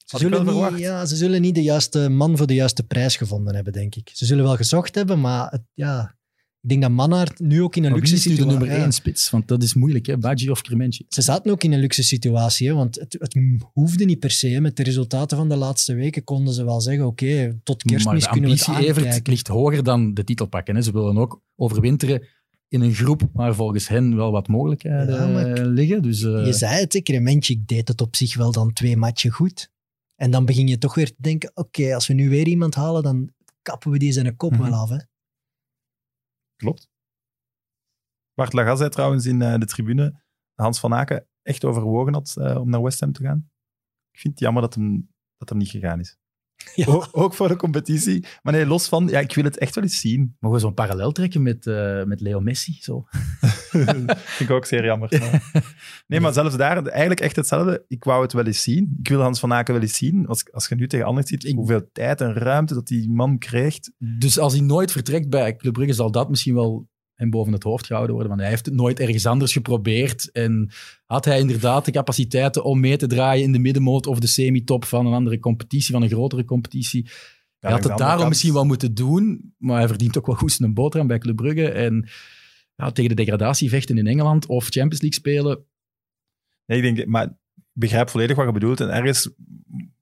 [0.05, 3.55] Ze zullen, niet, ja, ze zullen niet de juiste man voor de juiste prijs gevonden
[3.55, 4.09] hebben, denk ik.
[4.13, 6.14] Ze zullen wel gezocht hebben, maar het, ja,
[6.65, 8.60] ik denk dat Mannaert nu ook in een maar luxe is nu de situatie...
[8.60, 9.30] nummer één spits?
[9.30, 10.15] Want dat is moeilijk, hè?
[10.49, 11.06] Of Crementje.
[11.10, 13.38] Ze zaten ook in een luxe situatie, hè, want het, het
[13.73, 14.47] hoefde niet per se.
[14.47, 14.62] hè.
[14.62, 18.23] Met de resultaten van de laatste weken konden ze wel zeggen, oké, tot Maar kerstmis
[18.23, 19.32] de kunnen we het ambitie Evert aankijken.
[19.34, 20.75] ligt hoger dan de titel pakken.
[20.75, 20.82] Hè?
[20.82, 22.28] Ze willen ook overwinteren
[22.67, 26.01] in een groep waar volgens hen wel wat mogelijkheden Ja, maar liggen.
[26.01, 29.32] Dus, eh, Je zei het, ik Krementjik deed het op zich wel dan twee matchen
[29.32, 29.71] goed.
[30.15, 33.04] En dan begin je toch weer te denken, oké, als we nu weer iemand halen,
[33.04, 33.30] dan
[33.62, 34.62] kappen we die zijn kop Mhm.
[34.62, 34.89] wel af.
[34.89, 34.97] Hè.
[36.65, 36.89] Klopt.
[38.34, 40.23] Bart Lagas trouwens in eh, de tribune
[40.54, 43.51] Hans van Aken echt overwogen had eh, om naar West Ham te gaan.
[44.12, 46.17] Ik vind het jammer dat hem, dat hem niet gegaan is.
[46.76, 46.86] Ja.
[46.86, 48.26] O- ook voor de competitie.
[48.44, 50.36] Maar nee, los van, ja, ik wil het echt wel eens zien.
[50.39, 52.78] Mogen we zo'n parallel trekken met, eh, met Leo Messi?
[52.82, 53.06] Zo.
[53.70, 55.10] vind ik ook zeer jammer.
[56.08, 57.86] Nee, maar zelfs daar, eigenlijk echt hetzelfde.
[57.88, 58.96] Ik wou het wel eens zien.
[59.00, 60.28] Ik wil Hans van Aken wel eens zien.
[60.28, 63.38] Als, als je nu tegen Anderlecht ziet, Ik- hoeveel tijd en ruimte dat die man
[63.38, 63.91] krijgt.
[63.98, 67.63] Dus als hij nooit vertrekt bij Club Brugge, zal dat misschien wel hem boven het
[67.63, 68.32] hoofd gehouden worden.
[68.32, 70.32] Want hij heeft het nooit ergens anders geprobeerd.
[70.32, 70.69] En
[71.06, 74.86] had hij inderdaad de capaciteiten om mee te draaien in de middenmoot of de semi-top
[74.86, 77.04] van een andere competitie, van een grotere competitie.
[77.04, 77.12] Ja,
[77.60, 80.51] hij had het daarom kant- misschien wel moeten doen, maar hij verdient ook wel goed
[80.51, 81.69] zijn boterham bij Club Brugge.
[81.69, 82.08] En
[82.75, 85.65] ja, tegen de degradatie vechten in Engeland of Champions League spelen,
[86.65, 87.38] Nee, ik denk, maar
[87.71, 88.80] begrijp volledig wat je bedoelt.
[88.80, 89.30] En ergens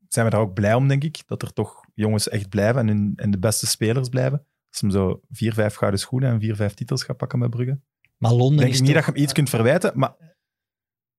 [0.07, 1.23] zijn we daar ook blij om, denk ik.
[1.25, 4.45] Dat er toch jongens echt blijven en, hun- en de beste spelers blijven.
[4.73, 7.79] Als hem zo vier, vijf gouden schoenen en vier, vijf titels gaat pakken met Brugge.
[8.17, 9.91] Maar Londen denk is niet toch, dat je hem iets kunt verwijten.
[9.95, 10.13] Maar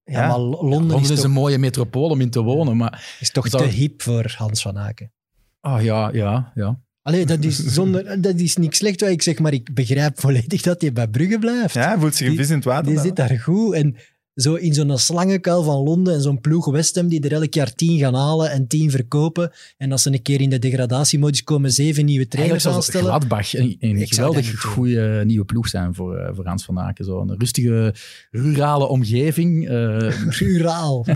[0.04, 0.28] ja, ja.
[0.28, 3.16] maar Lo- Londen, Londen is, is toch, een mooie metropool om in te wonen, maar...
[3.20, 5.12] is toch Zou- te hip voor Hans van Aken.
[5.60, 6.80] Ah ja, ja, ja.
[7.02, 10.62] Allee, dat is, zonder, dat is niks slecht wat ik zeg, maar ik begrijp volledig
[10.62, 11.74] dat hij bij Brugge blijft.
[11.74, 12.84] ja, hij voelt zich een Die- vis in het water.
[12.84, 13.04] Die dan.
[13.04, 13.74] zit daar goed.
[13.74, 13.96] En
[14.34, 17.74] zo in zo'n slangenkuil van Londen en zo'n ploeg West Ham die er elk jaar
[17.74, 19.52] tien gaan halen en tien verkopen.
[19.76, 23.06] En als ze een keer in de degradatiemodus komen, zeven nieuwe trainers aanstellen.
[23.06, 27.04] Gladbach een, een geweldig goede nieuwe ploeg zijn voor, eh, voor Hans van Aken.
[27.04, 27.94] Zo een rustige,
[28.30, 29.68] rurale omgeving.
[29.68, 31.06] eh, Ruraal.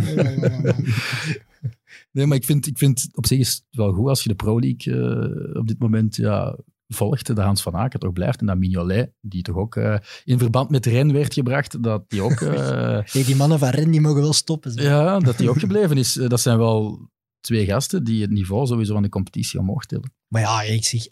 [2.12, 4.34] nee, maar ik vind, ik vind op zich is het wel goed als je de
[4.34, 6.56] Pro League eh, op dit moment ja,
[6.88, 7.26] volgt.
[7.26, 8.40] Dat Hans van Aken toch blijft.
[8.40, 12.22] En dat Mignolet, die toch ook eh, in verband met Ren werd gebracht, dat die
[12.22, 12.40] ook...
[12.40, 14.72] eh, Hey, die mannen van Ren die mogen wel stoppen.
[14.72, 14.84] zeg.
[14.84, 16.16] Ja, dat die ook gebleven is.
[16.18, 17.08] Eh, Dat zijn wel
[17.40, 20.12] twee gasten die het niveau sowieso van de competitie omhoog tillen.
[20.28, 21.02] Maar ja, ik zeg,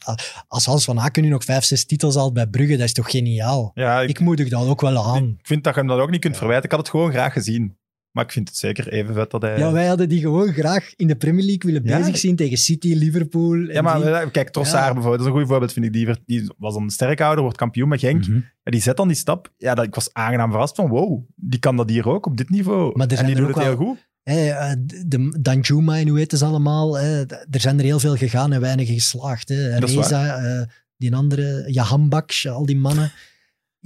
[0.48, 3.10] als Hans van Aken nu nog vijf, zes titels haalt bij Brugge, dat is toch
[3.10, 3.70] geniaal.
[3.74, 5.24] Ja, ik, Ik moedig dat ook wel aan.
[5.40, 6.64] ik vind dat je hem dat ook niet kunt verwijten.
[6.64, 7.76] Ik had het gewoon graag gezien.
[8.16, 9.59] Maar ik vind het zeker even vet dat hij...
[9.59, 11.98] Ja, wij hadden die gewoon graag in de Premier League willen Ja.
[11.98, 13.52] bezig zien tegen City, Liverpool.
[13.55, 14.92] en Ja, maar die- eh, kijk, Trossard Ja.
[14.92, 15.92] bijvoorbeeld, dat is een goed voorbeeld, vind ik.
[16.26, 18.26] Die, was dan sterkhouder, wordt kampioen met Genk.
[18.26, 18.35] Mhm.
[18.35, 19.52] Ja, die zet dan die stap.
[19.57, 22.50] Ja, dat, ik was aangenaam verrast van, wow, die kan dat hier ook, op dit
[22.50, 22.92] niveau.
[22.96, 24.09] Maar er en zijn die er doet het heel wel- goed.
[24.22, 24.72] Hè, eh,
[25.07, 26.98] de Danjuma en hoe heet ze allemaal.
[26.98, 29.48] er zijn er heel veel gegaan en weinig geslaagd.
[29.48, 29.79] Hè.
[29.79, 33.12] Reza, eh, die andere, Jahanbak, al die mannen.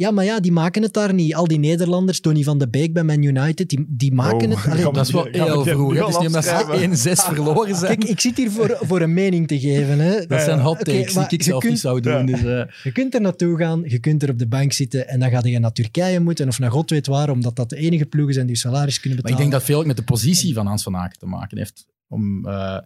[0.01, 1.35] Ja, maar ja, die maken het daar niet.
[1.35, 4.73] Al die Nederlanders, Tony van de Beek bij Man United, die, die maken Oh, het.
[4.73, 5.95] Allee, Dat is wel heel vroeg.
[5.95, 6.97] Het is niet omdat afschrijven?
[6.97, 7.99] ze 1-6 verloren zijn.
[7.99, 9.99] Kijk, ik zit hier voor, voor een mening te geven.
[9.99, 10.27] Hè.
[10.27, 12.13] dat zijn hot takes die ik zelf kunt- niet zou doen.
[12.13, 12.23] Ja.
[12.23, 15.21] Dus, eh, Je kunt er naartoe gaan, je kunt er op de bank zitten en
[15.21, 18.07] dan ga je naar Turkije moeten of naar god weet waar, omdat dat de enige
[18.07, 19.51] ploegen zijn die je salaris kunnen Maar ik betalen.
[19.51, 21.87] denk dat veel ook met de positie van Hans van Aken te maken heeft.
[22.09, 22.79] Om eh,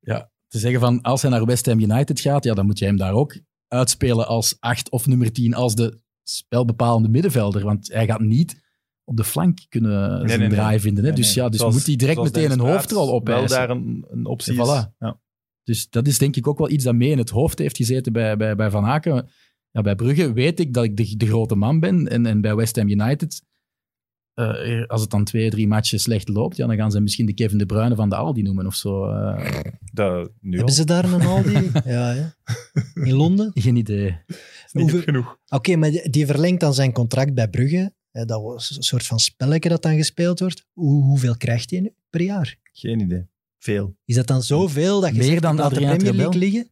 [0.00, 2.84] ja, te zeggen van, als hij naar West Ham United gaat, ja, dan moet je
[2.84, 3.36] hem daar ook
[3.68, 5.98] uitspelen als acht of nummer 10, als de
[6.30, 7.64] spelbepalende middenvelder.
[7.64, 8.68] Want hij gaat niet
[9.04, 10.48] op de flank kunnen zijn nee, nee.
[10.48, 11.04] draai vinden.
[11.04, 11.12] Hè?
[11.12, 13.58] Dus ja, dus Zoals- moet hij direct meteen een hoofdrol opeisen.
[13.58, 14.96] Wel daar een, een optie voilà.
[14.98, 15.20] Ja.
[15.64, 18.12] Dus dat is denk ik ook wel iets dat mee in het hoofd heeft gezeten
[18.12, 19.28] bij, bij, bij Van Aken.
[19.70, 22.08] Ja, bij Brugge weet ik dat ik de, de grote man ben.
[22.08, 23.42] En, en bij West Ham United,
[24.34, 27.34] eh, als het dan twee, drie matchen slecht loopt, ja, dan gaan ze misschien de
[27.34, 29.04] Kevin De Bruyne van de Aldi noemen of zo.
[29.10, 29.60] Eh,
[29.92, 30.56] Dat, nu al.
[30.56, 31.52] Hebben ze daar een Aldi?
[31.84, 32.34] ja, ja.
[32.94, 33.50] In Londen?
[33.54, 34.16] geen idee.
[34.72, 35.38] niet hoeveel- genoeg.
[35.48, 37.92] Oké, maar die- verlengt dan zijn contract bij Brugge.
[38.10, 40.66] Eh, Dat was een soort van spelletje dat dan gespeeld wordt.
[40.72, 42.56] Hoe, hoeveel krijgt hij nu per jaar?
[42.72, 43.26] Geen idee.
[43.58, 43.96] Veel.
[44.04, 46.70] Is dat dan zoveel dat je Meer zegt, dan de Premier League liggen?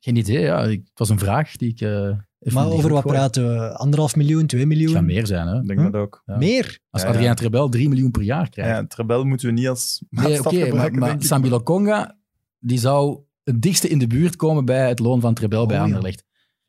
[0.00, 0.64] Geen idee, ja.
[0.64, 1.80] Ik- Het was een vraag die ik...
[1.80, 2.18] eh,
[2.52, 3.76] Maar over wat praten we?
[3.76, 4.92] Anderhalf miljoen, twee Het miljoen?
[4.94, 5.60] gaat meer zijn, hè.
[5.60, 5.92] Ik denk Huh?
[5.92, 6.22] dat ook.
[6.26, 6.36] Ja.
[6.36, 6.78] Meer?
[6.90, 8.70] Als Ja, Trebel 3 miljoen per jaar krijgt.
[8.70, 11.26] Ja, Trebel moeten we niet als Nee, maatstaf oké, maar, gebruiken, maar denk ik.
[11.26, 12.18] Sambi Lokonga,
[12.58, 15.82] die zou het dichtste in de buurt komen bij het loon van Trebel bij Oh,
[15.82, 15.88] ja.
[15.88, 16.24] Anderlecht.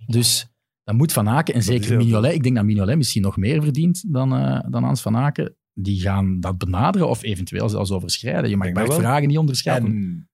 [0.06, 0.48] Dus
[0.84, 3.64] dat moet Van Aken, en Dat zeker Mignolet, ik denk dat Mignolet misschien nog meer
[3.64, 8.50] verdient dan, eh, dan Hans Van Aken, die gaan dat benaderen of eventueel zelfs overschrijden.
[8.50, 8.94] Je mag Bart.
[8.94, 9.86] Vragen niet onderschatten.
[9.86, 10.30] En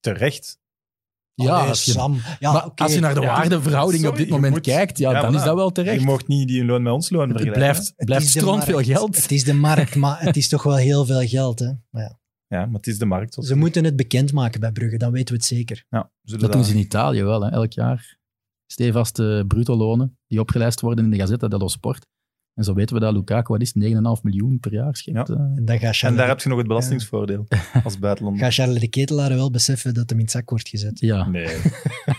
[0.00, 0.58] terecht.
[1.34, 2.16] Ja, Allee, als je, Sam.
[2.38, 5.20] Ja, maar als je naar de Ja, waardeverhouding op dit moment moet- kijkt, ja, Ja,
[5.20, 6.00] dan is dat wel terecht.
[6.00, 7.62] Je mocht niet die loon met ons loon Het vergelijken.
[7.62, 9.16] blijft, Het blijft de stront veel geld.
[9.22, 11.58] Het is de markt, maar het is toch wel heel veel geld.
[11.58, 11.70] Hè?
[11.90, 12.18] Maar ja.
[12.46, 13.36] Ja, maar het is de markt.
[13.40, 15.84] Ze moeten het bekendmaken bij Brugge, dan weten we het zeker.
[15.88, 18.18] Ja, zullen Dat doen ze in Italië wel, hè, elk jaar.
[18.66, 22.06] Stevaste bruto-lonen die opgelijst worden in de Gazzetta dello Sport.
[22.60, 25.28] En zo weten we dat Lukaku, wat is het, 9,5 miljoen per jaar schept.
[25.28, 25.34] Ja.
[25.34, 25.40] eh.
[25.40, 27.46] En dan gaat En Charles, daar heb je nog het belastingsvoordeel
[27.84, 28.42] als buitenlander.
[28.42, 31.00] gaat Charles de Ketelaar wel beseffen dat hem in het zak wordt gezet.
[31.00, 31.28] ja.
[31.28, 31.56] Nee.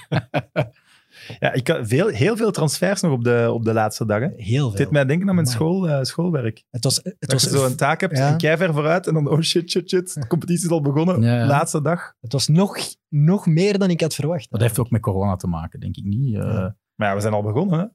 [1.39, 4.34] ja, ik had veel, heel veel transfers nog op de, op de laatste dagen.
[4.36, 4.88] Heel veel.
[4.91, 5.60] mij denken aan mijn Amai.
[5.60, 6.63] school, eh, schoolwerk.
[6.69, 8.32] Het was, het Dat was, je zo een taak hebt, ja.
[8.32, 10.13] een kei ver vooruit en dan oh shit, shit, shit.
[10.13, 11.21] De competitie is al begonnen.
[11.21, 11.45] Ja.
[11.45, 12.13] Laatste dag.
[12.21, 12.77] het was nog,
[13.10, 14.47] nog meer dan ik had verwacht.
[14.51, 16.36] Dat heeft ook met corona te maken, denk ik niet.
[16.36, 16.41] eh.
[16.41, 16.75] Ja.
[16.95, 17.80] Maar ja, we zijn al begonnen.
[17.80, 17.86] Hè?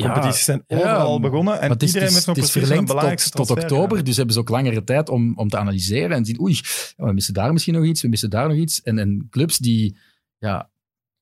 [0.00, 1.60] Ja, Competities zijn overal begonnen.
[1.60, 4.84] En het is, iedereen het is, het verlengd tot, oktober, dus hebben ze ook langere
[4.84, 6.60] tijd om, om te analyseren en zien, oei,
[6.96, 8.82] we missen daar misschien nog iets, we missen daar nog iets.
[8.82, 9.96] En, en clubs die
[10.38, 10.70] ja,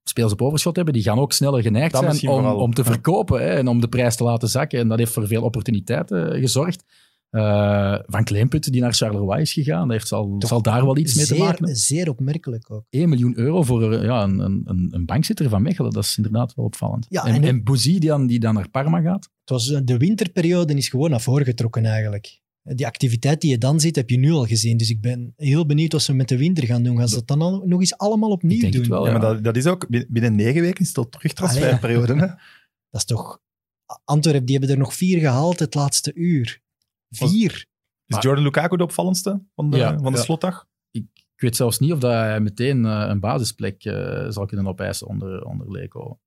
[0.05, 3.41] spelers op overschot hebben, die gaan ook sneller geneigd Dat zijn om, om te verkopen
[3.41, 4.79] hè, en om de prijs te laten zakken.
[4.79, 6.85] En dat heeft voor veel opportuniteiten eh, gezorgd.
[7.31, 10.97] Eh, van Kleinput, die naar Charleroi is gegaan, dat heeft, zal, Toch zal daar wel
[10.99, 12.85] iets mee te maken zeer, opmerkelijk ook.
[12.90, 16.64] 1 miljoen euro voor ja, een, een, een, bankzitter van Mechelen, dat is inderdaad wel
[16.64, 17.07] opvallend.
[17.09, 19.25] Ja, en, en- en Bouzy, die dan, die dan naar Parma gaat.
[19.40, 22.40] Het was, de winterperiode is gewoon naar voren getrokken eigenlijk.
[22.62, 24.77] Die activiteit die je dan ziet, heb je nu al gezien.
[24.77, 26.97] Dus ik ben heel benieuwd wat ze met de winter gaan doen.
[26.99, 28.83] Gaan ze dat dan al, nog eens allemaal opnieuw Ik denk doen?
[28.83, 29.33] het wel, Ja, maar ja.
[29.33, 32.12] dat, dat is ook, binnen- negen weken is het al terug transferperiode.
[32.14, 32.27] hè?
[32.90, 33.40] Dat is toch...
[34.05, 36.61] Antwerpen, die hebben er nog vier gehaald het laatste uur.
[37.11, 37.53] Vier.
[37.53, 37.66] Is
[38.07, 40.25] Maar- Jordan Lukaku de opvallendste van de, Ja, van de ja.
[40.25, 40.68] slotdag?
[40.90, 45.07] Ik weet zelfs niet of dat hij meteen eh, een basisplek eh, zal kunnen opeisen
[45.07, 46.20] onder, onder Leko.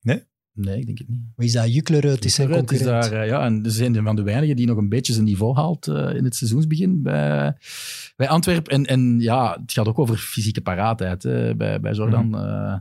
[0.00, 0.22] Nee?
[0.52, 1.20] Nee, ik denk het niet.
[1.36, 1.72] Wie is dat?
[1.74, 3.10] Juklerud is zijn Ruud is concurrent.
[3.10, 5.24] daar, eh, ja, en ze zijn een van de weinigen die nog een beetje zijn
[5.24, 7.56] niveau haalt eh, in het seizoensbegin bij,
[8.16, 8.72] bij Antwerpen.
[8.72, 12.38] En, en ja, het gaat ook over fysieke paraatheid hè, bij, bij Jordan.
[12.38, 12.76] Eh,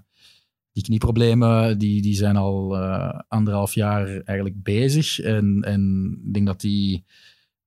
[0.71, 5.19] die knieproblemen die, die zijn al eh, anderhalf jaar eigenlijk bezig.
[5.19, 7.03] En, en ik denk dat hij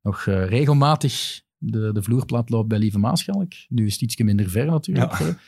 [0.09, 3.53] nog eh, regelmatig de, de vloerplat loopt bij Lieve Maaschalk.
[3.69, 5.19] Nu is het ietsje minder ver natuurlijk.
[5.19, 5.37] Ja.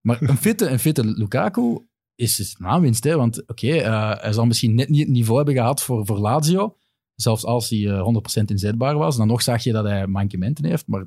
[0.00, 1.78] Maar een fitte, een fitte Lukaku
[2.14, 3.04] is, is een aanwinst.
[3.04, 3.16] Hè?
[3.16, 6.76] Want oké, eh, hij zal misschien net niet het niveau hebben gehad voor, voor Lazio.
[7.14, 9.16] Zelfs als hij eh, 100% inzetbaar was.
[9.16, 10.86] Dan nog zag je dat hij mankementen heeft.
[10.86, 11.06] Maar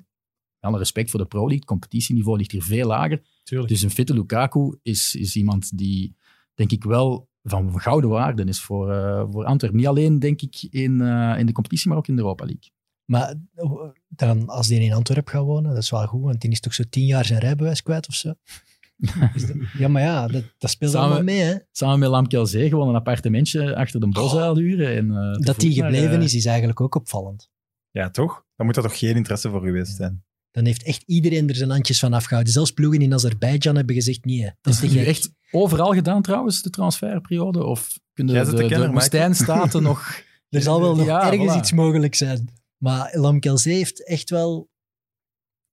[0.60, 3.22] alle respect voor de Pro League, het competitieniveau ligt hier veel lager.
[3.44, 3.70] Tuurlijk.
[3.70, 6.16] Dus een fitte Lukaku is, is iemand die,
[6.54, 8.88] denk ik, wel van gouden waarde is voor,
[9.32, 9.80] voor Antwerpen.
[9.80, 11.02] Niet alleen, denk ik, in,
[11.38, 12.72] in de competitie, maar ook in de Europa League.
[13.12, 13.72] Maar eh,
[14.08, 16.74] dan, als die in Antwerpen gaat wonen, dat is wel goed, want die is toch
[16.74, 18.34] zo tien jaar zijn rijbewijs kwijt of zo.
[18.98, 21.56] Dat- ja, maar ja, dat, dat speelt Samen- allemaal mee, hè.
[21.72, 24.96] Samen met Lamkel Zee gewoon een appartementje achter de bosuil huren.
[24.96, 27.50] En, eh, Dat die naar, gebleven is, is eigenlijk ook opvallend.
[27.90, 28.46] Ja, toch?
[28.56, 30.24] Dan moet dat toch geen interesse voor geweest zijn?
[30.52, 32.54] Dan heeft echt iedereen er zijn handjes van afgehouden.
[32.54, 36.70] Zelfs ploegen in Azerbeidzjan hebben gezegd, nee, dat is het echt overal gedaan trouwens, de
[36.70, 37.64] transferperiode?
[37.64, 40.22] Of kunnen Jij de, de, de nog...
[40.50, 41.58] Er zal wel nog Ja, ergens voilà.
[41.58, 42.50] iets mogelijk zijn.
[42.84, 44.70] Maar Lamkelzee heeft echt wel,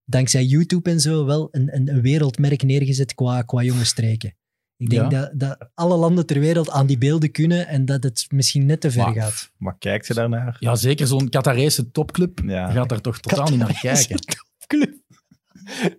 [0.05, 4.37] dankzij YouTube en zo, wel een, een, een wereldmerk neergezet qua, qua jonge streken.
[4.77, 5.21] Ik denk Ja.
[5.21, 8.81] dat, dat alle landen ter wereld aan die beelden kunnen en dat het misschien net
[8.81, 9.51] te ver Maar- gaat.
[9.57, 10.57] Maar kijkt je daarnaar?
[10.61, 12.71] Ja, zeker zo'n Qatarese topclub Ja.
[12.71, 14.19] gaat daar toch totaal niet naar kijken.
[14.67, 14.97] Club.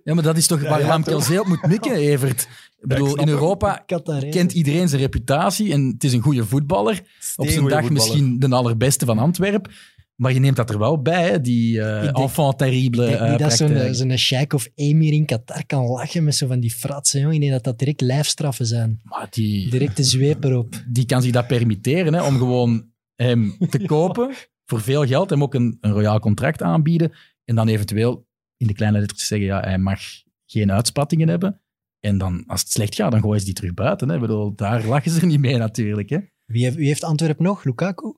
[0.03, 1.19] Ja, maar dat is toch waar ja?
[1.21, 2.41] Zee op moet mikken, Evert.
[2.79, 3.27] Ik bedoel, in.
[3.27, 3.83] Europa
[4.29, 6.99] kent iedereen zijn reputatie en het is een goede voetballer.
[6.99, 7.03] Op
[7.47, 7.91] zijn dag voetballer.
[7.93, 9.71] misschien de allerbeste van Antwerpen.
[10.19, 13.37] Maar je neemt dat er wel bij, hè, die denk- enfant terrible Ik denk eh,
[13.37, 17.19] dat zo'n sheik of emir in Qatar kan lachen met zo van die fratsen.
[17.19, 17.35] Jongen.
[17.35, 18.99] Ik denk dat dat direct lijfstraffen zijn.
[19.03, 20.83] Maar die, Direct de zweep erop.
[20.87, 24.33] die kan zich dat permitteren, hè, om gewoon hem te kopen
[24.65, 27.11] voor veel geld, hem ook een, een royaal contract aanbieden
[27.45, 28.27] en dan eventueel
[28.57, 29.99] in de kleine letters zeggen, ja, hij mag
[30.45, 31.61] geen uitspattingen hebben.
[31.99, 34.09] En dan, als het slecht gaat, dan gooien ze die terug buiten.
[34.09, 34.15] Hè.
[34.15, 36.09] Ik bedoel, daar lachen ze niet mee natuurlijk.
[36.09, 36.17] Hè.
[36.45, 37.63] Wie heeft, wie heeft Antwerpen nog?
[37.63, 38.13] Lukaku?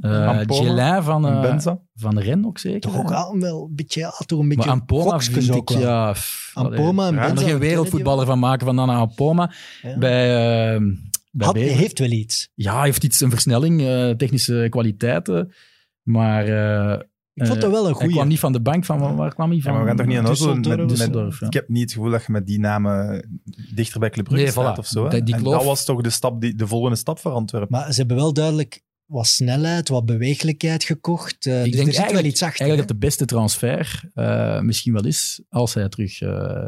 [0.00, 1.80] Uh, Gelin van, eh Benza?
[1.94, 2.80] van Ren ook zeker.
[2.80, 6.12] Toch ook al wel een beetje, ja, toch een beetje maar Ampoma vind ik, ja...
[6.12, 7.48] pff, Ampoma en Ja, er Benza.
[7.48, 9.52] geen wereldvoetballer van maken van Nana Ampoma.
[9.82, 9.98] Ja.
[9.98, 10.80] Bij, eh
[11.30, 12.50] bij Had, heeft wel iets.
[12.54, 15.52] Ja, hij heeft iets, een versnelling, eh, technische kwaliteiten.
[16.02, 17.00] Maar eh,
[17.34, 18.12] Ik vond dat wel een hij goeie.
[18.14, 18.84] kwam niet van de bank.
[18.84, 19.72] Van, waar- kwam hij Ja, van?
[19.72, 21.44] maar we gaan toch niet aan Oslo met, Düsseldorf met, of zo?
[21.46, 23.28] Ik heb niet het gevoel dat je met die namen
[23.74, 24.78] dichter bij Club Brugge Nee, staat voilà.
[24.78, 25.04] of zo.
[25.04, 25.10] hè?
[25.10, 27.78] Die- die en kloof- dat was toch de, stap, die, de volgende stap voor Antwerpen.
[27.78, 31.46] Maar ze hebben wel duidelijk wat snelheid, wat beweeglijkheid gekocht.
[31.46, 32.60] eh, dus er zit wel eigenlijk- iets achter.
[32.60, 36.64] Eigenlijk dat de beste transfer eh, misschien wel is als hij terug eh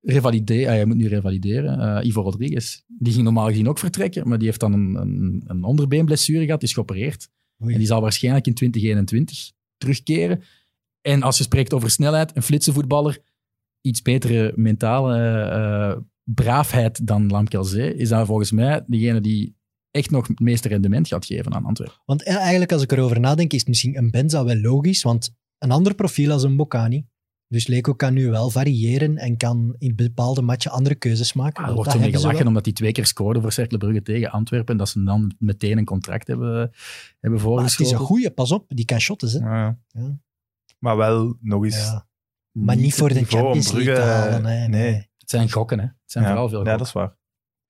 [0.00, 0.68] revalideert.
[0.68, 1.80] Ah, hij moet nu revalideren.
[1.80, 2.80] Eh, Ivo Rodriguez.
[2.86, 6.60] Die ging normaal gezien ook vertrekken, maar die heeft dan een, een, een onderbeenblessure gehad.
[6.60, 7.28] Die is geopereerd.
[7.62, 7.72] Oei.
[7.72, 10.42] En die zal waarschijnlijk in 2021 terugkeren.
[11.00, 13.18] En als je spreekt over snelheid, een flitsenvoetballer,
[13.80, 19.56] iets betere mentale eh, braafheid dan Lamkelzee, is dat volgens mij degene die
[19.98, 21.96] echt nog het meeste rendement gaat geven aan Antwerpen.
[22.04, 25.02] Want ja, eigenlijk, als ik erover nadenk, is misschien een Benza wel logisch.
[25.02, 27.06] Want een ander profiel als een Bocani.
[27.48, 31.62] Dus Leko kan nu wel variëren en kan in bepaalde matchen andere keuzes maken.
[31.62, 34.02] Ah, er wordt dat zo mee gelachen omdat die twee keer scoorden voor Cercle Brugge
[34.02, 34.72] tegen Antwerpen.
[34.72, 36.70] En dat ze dan meteen een contract hebben, hebben
[37.20, 37.92] Maar het is voorgeschoten.
[37.92, 39.42] een goeie, pas op, die kan shotten.
[39.42, 39.48] Hè?
[39.58, 39.78] Ja.
[39.88, 40.18] Ja.
[40.78, 41.76] Maar wel nog eens.
[41.76, 42.06] Ja.
[42.52, 44.42] Maar niet voor de Champions League te Brugge- halen.
[44.42, 44.92] Nee, nee.
[45.18, 45.84] Het zijn gokken, hè.
[45.84, 46.78] Het zijn Ja, vooral veel ja, gokken.
[46.78, 47.16] dat is waar.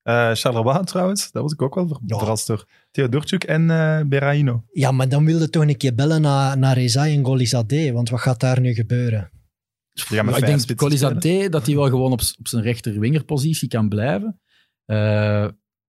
[0.09, 2.17] Eh Charleroi trouwens, daar was ik ook wel ver- Ja.
[2.17, 2.65] verrast door.
[2.91, 4.63] Theodorchuk en eh Berraino.
[4.71, 7.91] Ja, maar dan wilde toch een keer bellen naar, naar Rezai en Golizade.
[7.91, 9.31] Want wat gaat daar nu gebeuren?
[10.09, 10.75] Maar ik denk.
[10.75, 14.39] Colisate dat hij wel gewoon op, op zijn rechterwingerpositie kan blijven.
[14.85, 15.43] Eh,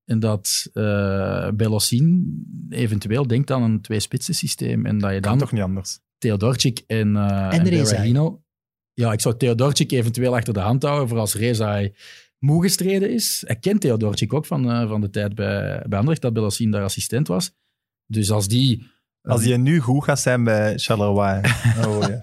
[0.04, 2.26] en dat eh Belossin
[2.70, 4.86] eventueel denkt aan een twee-spitsen systeem.
[4.86, 5.98] En dat je Kan dan toch niet anders?
[6.18, 7.84] Theodorczyk en, eh En en Rezai.
[7.90, 8.42] Berahino...
[8.94, 11.94] Ja, ik zou Theodorczyk eventueel achter de hand houden voor als Rezai
[12.44, 13.42] moe gestreden is.
[13.46, 16.82] Hij kent Theodorczyk ook van, eh, van de tijd bij, bij Anderlecht, dat Belossin daar
[16.82, 17.52] assistent was.
[18.06, 18.86] Dus als die...
[19.22, 21.40] Als die nu goed gaat zijn bij Charleroi.
[21.86, 22.18] Oh, ja.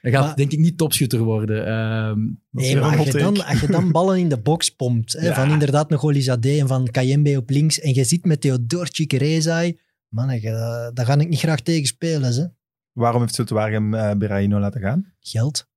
[0.00, 1.66] Hij gaat Maar- denk ik niet topschutter worden.
[1.66, 5.26] Ehm, Nee, maar als je, dan, als je dan ballen in de box pompt, hè,
[5.26, 5.34] Ja.
[5.34, 9.78] van inderdaad nog Golizade en van Kayembe op links, en je zit met Theodorczyk, Rezai,
[10.08, 10.42] man, eh,
[10.94, 12.32] daar ga ik niet graag tegen spelen.
[12.34, 12.46] Hè.
[12.92, 15.14] Waarom heeft Zultuarium uh, Berraino laten gaan?
[15.20, 15.68] Geld.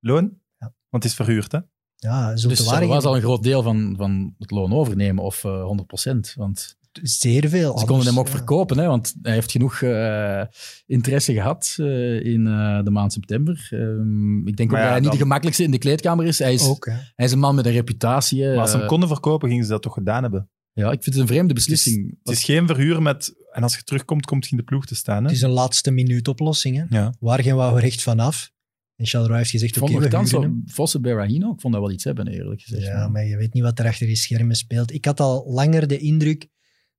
[0.00, 0.40] Loon?
[0.58, 0.74] Ja.
[0.88, 1.58] Want het is verhuurd, hè?
[1.96, 2.88] Ja, zo dus te er waren.
[2.88, 6.34] was al een groot deel van, van het loon overnemen, of eh 100%.
[6.34, 7.78] Want zeer veel.
[7.78, 8.32] Ze konden hem ook Ja.
[8.32, 10.42] verkopen, hè, want hij heeft genoeg eh,
[10.86, 13.68] interesse gehad eh, in eh, de maand september.
[13.70, 16.26] Ehm, ik denk Maar ook ja, dat hij niet dan- de gemakkelijkste in de kleedkamer
[16.26, 16.38] is.
[16.38, 18.46] Hij is, Ook, hij is een man met een reputatie.
[18.46, 20.48] Maar als ze hem konden verkopen, gingen ze dat toch gedaan hebben.
[20.72, 22.18] ja, ik vind het een vreemde Het is, beslissing.
[22.22, 23.34] het is geen verhuur met...
[23.52, 25.16] En als je terugkomt, komt je in de ploeg te staan.
[25.16, 25.22] Hè?
[25.22, 26.76] Het is een laatste minuut oplossing.
[26.76, 26.98] Hè.
[26.98, 27.14] Ja.
[27.20, 28.50] Waar gaan we recht vanaf?
[28.96, 30.62] En Charleroi heeft gezegd, oké, vond we nogthans huren wel hem.
[30.66, 32.86] Vosse Berahino, ik vond dat wel iets hebben, eerlijk gezegd.
[32.86, 34.92] Ja, maar je weet niet wat er achter die schermen speelt.
[34.92, 36.48] Ik had al langer de indruk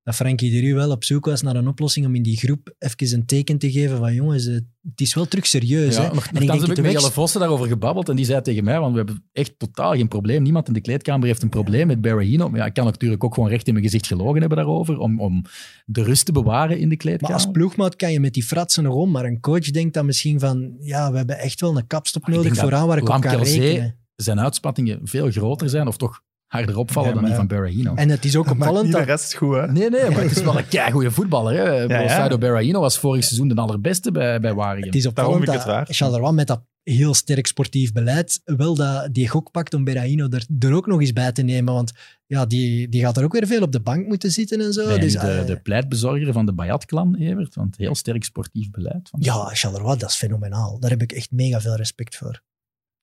[0.07, 3.13] dat Frankie de wel op zoek was naar een oplossing om in die groep even
[3.17, 4.65] een teken te geven van jongens, het
[4.95, 5.95] is wel terug serieus.
[5.95, 6.07] Ja, hè.
[6.07, 8.79] en ik denk heb ik met Jelle Vossen daarover gebabbeld en die zei tegen mij,
[8.79, 10.43] want we hebben echt totaal geen probleem.
[10.43, 12.49] Niemand in de kleedkamer heeft een probleem met Berahino.
[12.49, 15.19] Maar ja, ik kan natuurlijk ook gewoon recht in mijn gezicht gelogen hebben daarover, om,
[15.21, 15.43] om
[15.85, 17.35] de rust te bewaren in de kleedkamer.
[17.35, 20.05] Maar als ploegmaat kan je met die fratsen nog om, maar een coach denkt dan
[20.05, 23.43] misschien van, ja, we hebben echt wel een kapstop nodig vooraan waar ik op kan
[23.43, 23.95] rekenen.
[24.15, 27.95] zijn uitspattingen veel groter zijn, of toch harder opvallen dan die van Berahino.
[27.95, 29.07] En het is ook opvallend niet de dat...
[29.07, 29.71] rest goed, hè?
[29.71, 31.55] Nee, nee, maar het is wel een keigoede voetballer.
[31.55, 32.03] Hè.
[32.03, 32.37] Ja.
[32.37, 34.85] Berahino was vorig seizoen de allerbeste bij, bij Waregem.
[34.85, 35.95] Het is opvallend vind ik het dat.
[35.95, 40.45] Charleroi met dat heel sterk sportief beleid wel dat die gok pakt om Berahino er,
[40.59, 41.73] er ook nog eens bij te nemen.
[41.73, 41.91] Want
[42.25, 44.99] ja, die, die gaat er ook weer veel op de bank moeten zitten en zo.
[44.99, 47.55] Dus, de, eh, de pleitbezorger van de Bayat-clan, Evert?
[47.55, 49.09] Want heel sterk sportief beleid.
[49.09, 50.79] Van ja, Charleroi, dat is fenomenaal.
[50.79, 52.41] Daar heb ik echt mega veel respect voor.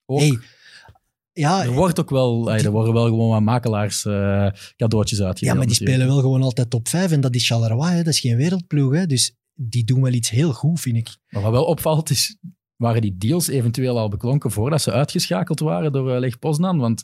[0.05, 0.39] Ook, Hey,
[1.39, 5.39] ja, er wordt ook wel, ey, er worden wel gewoon wat makelaars eh, cadeautjes uitgedeeld.
[5.39, 5.89] ja, maar die natuurlijk.
[5.91, 8.03] spelen wel gewoon altijd top 5 en dat is Charleroi, hè.
[8.03, 8.93] dat is geen wereldploeg.
[8.93, 9.05] Hè.
[9.05, 11.17] Dus die doen wel iets heel goed, vind ik.
[11.29, 12.37] Maar wat wel opvalt is,
[12.75, 16.77] waren die deals eventueel al beklonken voordat ze uitgeschakeld waren door uh, Leg Poznan?
[16.77, 16.99] Want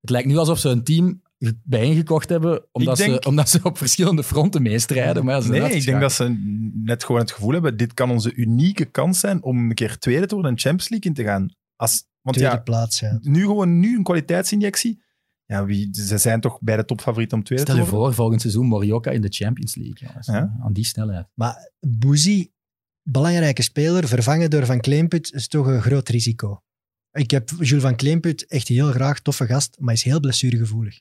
[0.00, 3.60] het lijkt nu alsof ze een team ge- bijeengekocht hebben omdat, denk- ze, omdat ze
[3.62, 5.24] op verschillende fronten meestrijden.
[5.24, 6.36] Maar ja, ze zijn Nee, ik denk dat ze
[6.74, 10.26] net gewoon het gevoel hebben, dit kan onze unieke kans zijn om een keer tweede
[10.26, 11.48] te worden en Champions League in te gaan.
[11.76, 13.18] Als, want Tweede ja, plaats, ja.
[13.22, 15.02] nu gewoon nu een kwaliteitsinjectie.
[15.44, 18.06] Ja, wie, ze zijn toch bij de topfavoriet om tweede Stel te je worden?
[18.06, 20.08] voor, volgend seizoen Morioka in de Champions League.
[20.20, 20.56] Ja.
[20.62, 21.26] Aan die snelheid.
[21.34, 22.50] Maar Bouzy,
[23.02, 26.62] belangrijke speler, vervangen door Van Kleemput, is toch een groot risico.
[27.12, 31.00] Ik heb Jules Van Kleemput echt heel graag, toffe gast, maar is heel blessuregevoelig.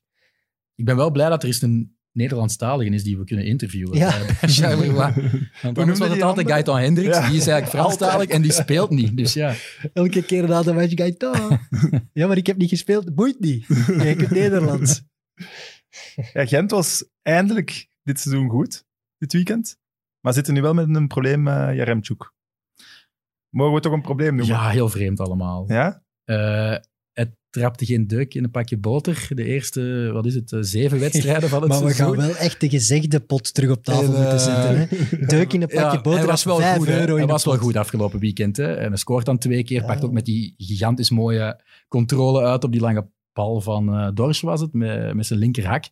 [0.76, 3.98] Ik ben wel blij dat er eens een Nederlandstalige is die we kunnen interviewen.
[3.98, 4.10] Ja.
[4.42, 5.14] bij- Charleroi.
[5.62, 6.48] Want anders was het altijd andere?
[6.50, 7.18] Gaëtan Hendricks.
[7.18, 7.28] Ja.
[7.30, 9.18] Die is eigenlijk Franstalig en die speelt niet.
[9.18, 9.54] Dus ja.
[9.94, 11.60] Elke keer na de match ga je toch.
[12.14, 13.16] ja, maar ik heb niet gespeeld.
[13.16, 13.66] Boeit niet.
[13.68, 15.02] Je kunt Nederlands.
[16.34, 18.86] Ja, Gent was eindelijk dit seizoen goed,
[19.18, 19.78] dit weekend.
[20.20, 22.34] Maar zitten nu wel met een probleem, eh Jaremchuk.
[23.50, 24.56] Mogen we toch een probleem noemen?
[24.56, 25.66] ja, heel vreemd allemaal.
[25.68, 26.04] Ja?
[26.24, 26.78] Eh,
[27.58, 29.28] trapte geen deuk in een pakje boter.
[29.30, 32.18] De eerste, wat is het, eh, zeven wedstrijden van het Maar we gaan seizoen.
[32.18, 34.78] wel echt de gezegde pot terug op tafel En, eh, moeten zetten.
[34.78, 35.26] Hè?
[35.38, 36.88] Deuk in een pakje Ja, boter was wel 5 goed.
[36.88, 38.58] euro Hij was wel goed afgelopen weekend.
[38.58, 38.74] Hè.
[38.74, 39.86] En hij scoort dan twee keer.
[39.86, 44.42] Pakt ook met die gigantisch mooie controle uit op die lange bal van eh Dorsch
[44.42, 45.86] was het, met, met zijn linkerhak.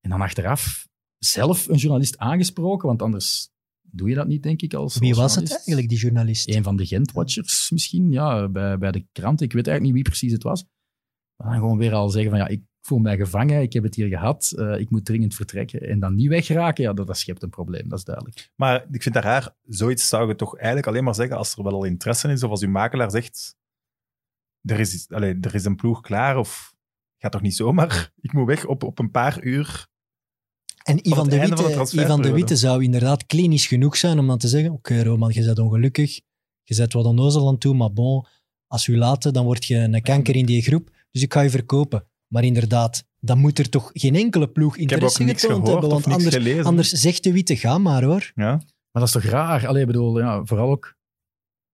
[0.00, 0.88] En dan achteraf
[1.18, 3.50] zelf een journalist aangesproken, want anders
[3.92, 4.74] doe je dat niet, denk ik.
[4.74, 6.48] Als, Wie als was het eigenlijk, die journalist?
[6.48, 9.40] Een van de Gent-watchers misschien, ja, bij, bij de krant.
[9.40, 10.64] Ik weet eigenlijk niet wie precies het was.
[11.36, 13.94] Maar dan gewoon weer al zeggen van, ja, ik voel mij gevangen, ik heb het
[13.94, 15.80] hier gehad, eh, ik moet dringend vertrekken.
[15.80, 18.50] En dan niet wegraken, ja, dat, dat schept een probleem, dat is duidelijk.
[18.56, 19.56] Maar ik vind dat raar.
[19.62, 22.42] Zoiets zou je toch eigenlijk alleen maar zeggen als er wel al interesse is.
[22.42, 23.56] Of als uw makelaar zegt,
[24.62, 26.36] er is, allee, er is een ploeg klaar.
[26.36, 26.74] Of
[27.18, 29.88] gaat toch niet zomaar, ik moet weg op, op een paar uur.
[30.82, 32.02] En Ivan de, einde van de Witte.
[32.02, 35.44] Ivan de Witte zou inderdaad klinisch genoeg zijn om dan te zeggen oké Roman, je
[35.44, 36.20] bent ongelukkig,
[36.62, 38.26] je zet wat onnozel aan toe, maar bon,
[38.66, 41.50] als u laten, dan word je een kanker in die groep, dus ik ga je
[41.50, 42.04] verkopen.
[42.26, 45.88] Maar inderdaad, dan moet er toch geen enkele ploeg Ik heb ook interesse getoond hebben,
[45.90, 46.64] want anders, gelezen.
[46.64, 48.32] anders zegt de Witte, ga maar hoor.
[48.34, 48.50] Ja.
[48.92, 49.66] Maar dat is toch raar?
[49.66, 50.98] Allee, ik bedoel, ja, vooral ook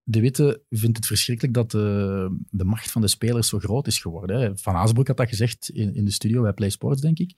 [0.03, 3.99] de Witte vindt het verschrikkelijk dat de, de macht van de spelers zo groot is
[3.99, 4.41] geworden.
[4.41, 4.59] Hè.
[4.59, 7.35] Van Aasbroek had dat gezegd in, in de studio bij Play Sports, denk ik.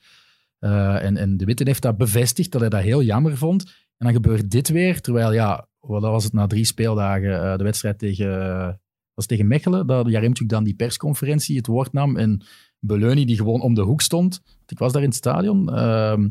[0.58, 3.64] Eh, en, en de Witte heeft dat bevestigd, dat hij dat heel jammer vond.
[3.96, 7.64] En dan gebeurt dit weer, terwijl, ja, wat was het na drie speeldagen, eh, de
[7.64, 8.72] wedstrijd tegen, eh,
[9.14, 12.44] was tegen Mechelen, dat Jaremchuk dan die persconferentie het woord nam en
[12.78, 16.28] Beleuni, die gewoon om de hoek stond, want ik was daar in het stadion, ehm,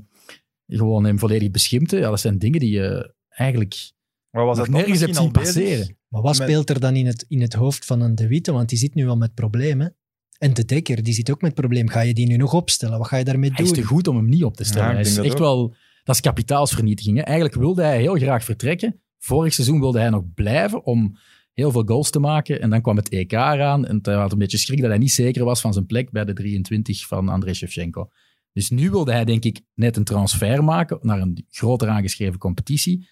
[0.67, 1.97] gewoon hem volledig beschimpte.
[1.97, 3.91] Ja, dat zijn dingen die je eigenlijk
[4.29, 5.53] Maar was dat nergens hebt zien bezig?
[5.53, 5.97] passeren.
[6.07, 8.51] Maar wat speelt er dan in het, in het hoofd van een de Witte?
[8.51, 9.95] Want die zit nu al met problemen.
[10.37, 11.89] En de Dekker, die zit ook met probleem.
[11.89, 12.97] Ga je die nu nog opstellen?
[12.97, 13.81] Wat ga je daarmee Hij is doen?
[13.81, 14.83] te goed om hem niet op te stellen.
[14.83, 15.75] Ja, ik hij is dat echt wel...
[16.03, 17.17] Dat is kapitaalsvernietiging.
[17.17, 17.23] Hè.
[17.23, 19.01] Eigenlijk wilde hij heel graag vertrekken.
[19.17, 21.17] Vorig seizoen wilde hij nog blijven om
[21.53, 22.61] heel veel goals te maken.
[22.61, 23.85] En dan kwam het EK eraan.
[23.85, 26.25] En hij had een beetje schrik dat hij niet zeker was van zijn plek bij
[26.25, 28.09] de 23 van Andrei Shevchenko.
[28.53, 33.07] Dus nu wilde hij, denk ik, net een transfer maken naar een groter aangeschreven competitie.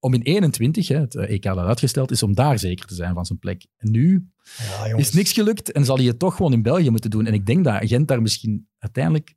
[0.00, 3.24] Om in 21, hè, het EK dat uitgesteld is, om daar zeker te zijn van
[3.26, 3.66] zijn plek.
[3.76, 5.08] En nu Ja, jongens.
[5.08, 7.26] is niks gelukt en zal hij het toch gewoon in België moeten doen.
[7.26, 9.34] En ik denk dat Gent daar misschien uiteindelijk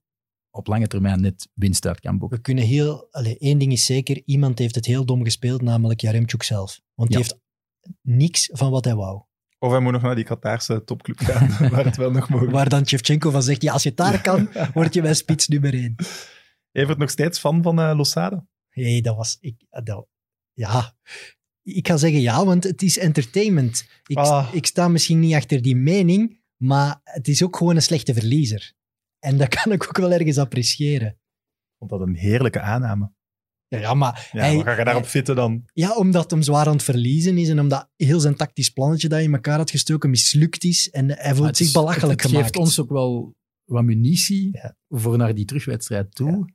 [0.51, 2.37] op lange termijn net winst uit kan boeken.
[2.37, 3.07] We kunnen heel...
[3.11, 6.79] Allee, één ding is zeker, iemand heeft het heel dom gespeeld, namelijk Jaremchuk zelf.
[6.93, 7.23] Want die Ja.
[7.25, 7.39] heeft
[8.01, 9.21] niks van wat hij wou.
[9.59, 12.69] Of hij moet nog naar die Qatarse topclub gaan, waar het wel nog mogelijk Waar
[12.69, 15.73] dan Shevchenko van zegt, ja, als je het daar kan, word je mijn spits nummer
[15.73, 15.95] één.
[16.71, 18.45] Evert nog steeds fan van eh Losada?
[18.69, 19.37] Hé, dat was...
[19.39, 20.07] Ik, dat,
[20.53, 20.95] ja,
[21.63, 23.85] ik ga zeggen ja, want het is entertainment.
[24.05, 24.49] Ik, Ah.
[24.53, 28.73] ik sta misschien niet achter die mening, maar het is ook gewoon een slechte verliezer.
[29.19, 31.07] En dat kan ik ook wel ergens appreciëren.
[31.07, 33.11] Ik vond dat een heerlijke aanname.
[33.67, 35.63] Ja, ja maar Ja, hij, ga je daarop fitten dan?
[35.73, 39.17] ja, omdat hem zwaar aan het verliezen is en omdat heel zijn tactisch plannetje dat
[39.17, 42.45] hij in elkaar had gestoken mislukt is en hij voelt zich belachelijk het, het gemaakt.
[42.45, 44.75] geeft ons ook wel wat munitie Ja.
[44.87, 46.45] voor naar die terugwedstrijd toe.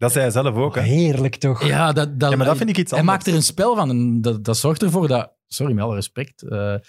[0.00, 0.74] Dat zei hij zelf ook.
[0.74, 0.80] Hè?
[0.82, 1.66] Heerlijk toch?
[1.66, 3.16] Ja, dat, dat, Ja, maar dat vind ik iets Hij anders.
[3.16, 6.42] maakt er een spel van en dat, dat zorgt ervoor dat, sorry met alle respect,
[6.42, 6.80] eh, de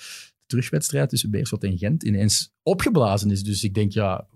[0.46, 3.44] terugwedstrijd tussen Beerschot en Gent ineens opgeblazen is.
[3.44, 4.28] Dus ik denk, ja,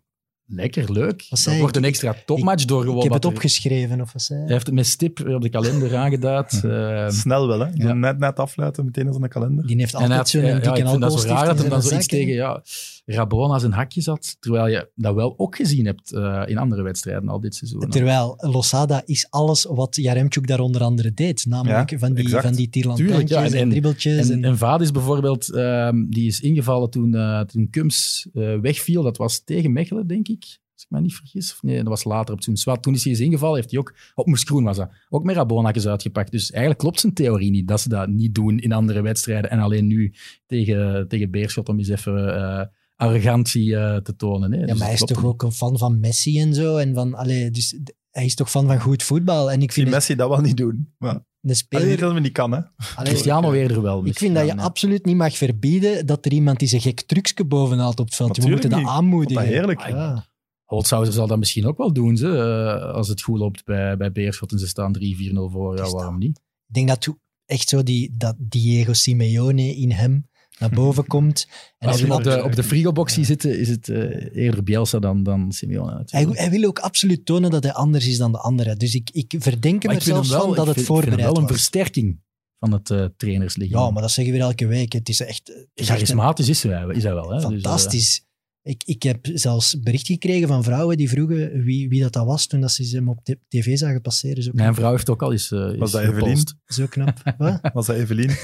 [0.46, 1.26] lekker, leuk.
[1.30, 1.84] Dat wordt ik?
[1.84, 4.48] een extra topmatch door ik heb het opgeschreven, of wat zei hij?
[4.48, 6.62] Hij heeft het met stip op de kalender aangeduid.
[6.64, 7.68] eh, Snel wel, hè?
[7.74, 7.94] Ja.
[7.94, 9.68] Net, net afluiten, meteen als een kalender.
[9.68, 11.70] Die heeft hij altijd zo'n ja, ja, dikke ik vind dat zo raar dat hij
[11.70, 12.62] dan zoiets tegen ja,
[13.06, 17.30] Rabona zijn hakje zat, terwijl je dat wel ook gezien hebt eh, in andere wedstrijden
[17.30, 17.90] al dit seizoen.
[17.90, 21.46] Terwijl Losada is alles wat Jaremchuk daar onder andere deed.
[21.46, 22.44] Namelijk Ja, van die, exact.
[22.44, 24.30] van die Tuurlijk, tierlantijntjes ja, en, en- dribbeltjes.
[24.30, 29.04] En, En, en Vadis bijvoorbeeld, ehm, die is ingevallen toen, eh toen Kums eh, wegviel.
[29.04, 30.44] Dat was tegen Mechelen, denk ik.
[30.74, 31.52] Als ik me niet vergis.
[31.52, 32.58] Of nee, dat was later op toen.
[32.58, 35.24] Zwart, toen is hij eens ingevallen, heeft hij ook, op Moes Groen was dat, ook
[35.24, 36.32] met Rabonakjes uitgepakt.
[36.32, 39.60] Dus eigenlijk klopt zijn theorie niet, dat ze dat niet doen in andere wedstrijden en
[39.60, 40.14] alleen nu
[40.46, 42.66] tegen, tegen Beerschot om eens even eh,
[42.96, 44.52] arrogantie eh, te tonen.
[44.52, 44.60] Hè.
[44.60, 46.78] ja, Dus maar hij is toch ook een fan van Messi en zo.
[46.78, 47.80] En van, allee, dus
[48.12, 49.52] hij is toch fan van goed voetbal.
[49.52, 50.94] En ik vind Messi dat wel niet doen.
[50.98, 51.10] Maar,
[51.46, 51.98] een Allee, niet speler...
[51.98, 52.60] dat we niet kan, hè?
[52.96, 54.06] allee, Cristiano eerder wel.
[54.06, 54.62] ik vind dat je ja.
[54.62, 58.38] absoluut niet mag verbieden dat er iemand die zijn gek trucje bovenhaalt op het veld.
[58.38, 58.88] We moeten dat niet.
[58.88, 59.44] aanmoedigen.
[59.44, 59.88] Dat heerlijk.
[59.88, 60.26] Ja.
[60.64, 64.12] Holtzhauser zal dat misschien ook wel doen, ze, eh, als het goed loopt bij, bij
[64.12, 65.78] Beerschot en ze staan 3-4-0 voor.
[65.78, 66.42] Ja, waarom niet?
[66.68, 67.16] Ik denk dat
[67.46, 70.28] echt zo die, dat Diego Simeone in hem
[70.60, 71.48] naar boven komt.
[71.78, 75.00] En Als we op de, op de frigobox zien zitten, is het eh, eerder Bielsa
[75.00, 76.02] dan, dan Simeone.
[76.06, 78.78] hij, hij wil ook absoluut tonen dat hij anders is dan de anderen.
[78.78, 81.42] Dus ik, ik verdenk hem er zelfs wel, van dat ik het voorbereid wel een
[81.42, 81.52] was.
[81.52, 82.20] versterking
[82.60, 83.84] van het eh trainerslichaam.
[83.86, 84.94] Ja, maar dat zeggen we weer elke week.
[84.94, 87.30] Het is echt, het is echt een- Charismatisch is hij, is hij wel.
[87.30, 87.36] Hè?
[87.36, 88.26] Dus, eh, fantastisch.
[88.64, 92.48] ik, ik heb zelfs bericht gekregen van vrouwen die vroegen wie, wie dat, dat was
[92.48, 94.44] toen dat ze hem op tv zagen passeren.
[94.44, 95.52] Zo, mijn vrouw heeft ook al eens.
[95.52, 96.44] eh, Was dat is Evelien?
[96.66, 97.36] zo knap.
[97.38, 97.60] Wat?
[97.74, 98.30] Was dat Evelien?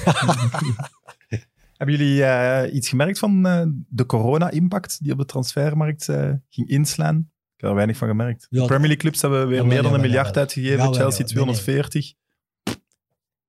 [1.82, 6.68] Hebben jullie eh, iets gemerkt van eh, de corona-impact die op de transfermarkt eh, ging
[6.68, 7.16] inslaan?
[7.54, 8.46] Ik heb er weinig van gemerkt.
[8.50, 10.94] Ja, de Premier League clubs hebben weer meer dan een miljard uitgegeven.
[10.94, 11.44] Chelsea jawel.
[11.44, 11.62] Nee, nee.
[11.64, 12.14] 240.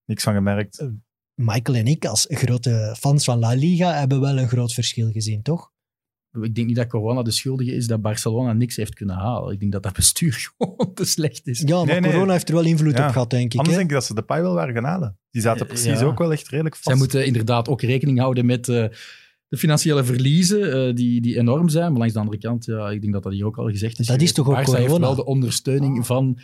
[0.05, 0.87] Niks van gemerkt.
[1.33, 5.41] Michael en ik, als grote fans van La Liga, hebben wel een groot verschil gezien,
[5.41, 5.71] toch?
[6.41, 9.53] Ik denk niet dat corona de schuldige is dat Barcelona niks heeft kunnen halen.
[9.53, 11.63] Ik denk dat dat bestuur gewoon te slecht is.
[11.65, 12.11] Ja, maar Nee, nee.
[12.11, 13.05] corona heeft er wel invloed Ja.
[13.05, 13.57] op gehad, denk ik.
[13.59, 13.77] Anders hè?
[13.77, 15.17] denk ik dat ze de pij wel waren gaan halen.
[15.31, 15.73] Die zaten Ja.
[15.73, 16.87] precies ook wel echt redelijk vast.
[16.87, 18.85] Zij moeten inderdaad ook rekening houden met eh,
[19.47, 21.89] de financiële verliezen, eh, die, die enorm zijn.
[21.89, 24.07] Maar langs de andere kant, ja, ik denk dat dat hier ook al gezegd is.
[24.07, 26.39] Dat is toch ook Barca heeft wel de ondersteuning van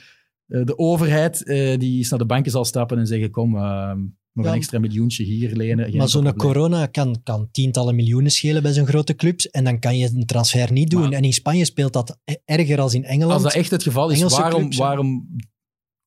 [0.48, 3.92] eh, de overheid, eh, die eens naar de banken zal stappen en zeggen, kom, eh,
[4.34, 4.52] nog Ja.
[4.52, 5.98] een extra miljoentje hier lenen.
[5.98, 9.98] Maar zo'n corona kan, kan tientallen miljoenen schelen bij zo'n grote clubs en dan kan
[9.98, 11.02] je een transfer niet doen.
[11.02, 13.34] Maar- en in Spanje speelt dat e- erger als in Engeland.
[13.34, 15.28] Als dat echt het geval is, Engelse waarom, clubs, waarom,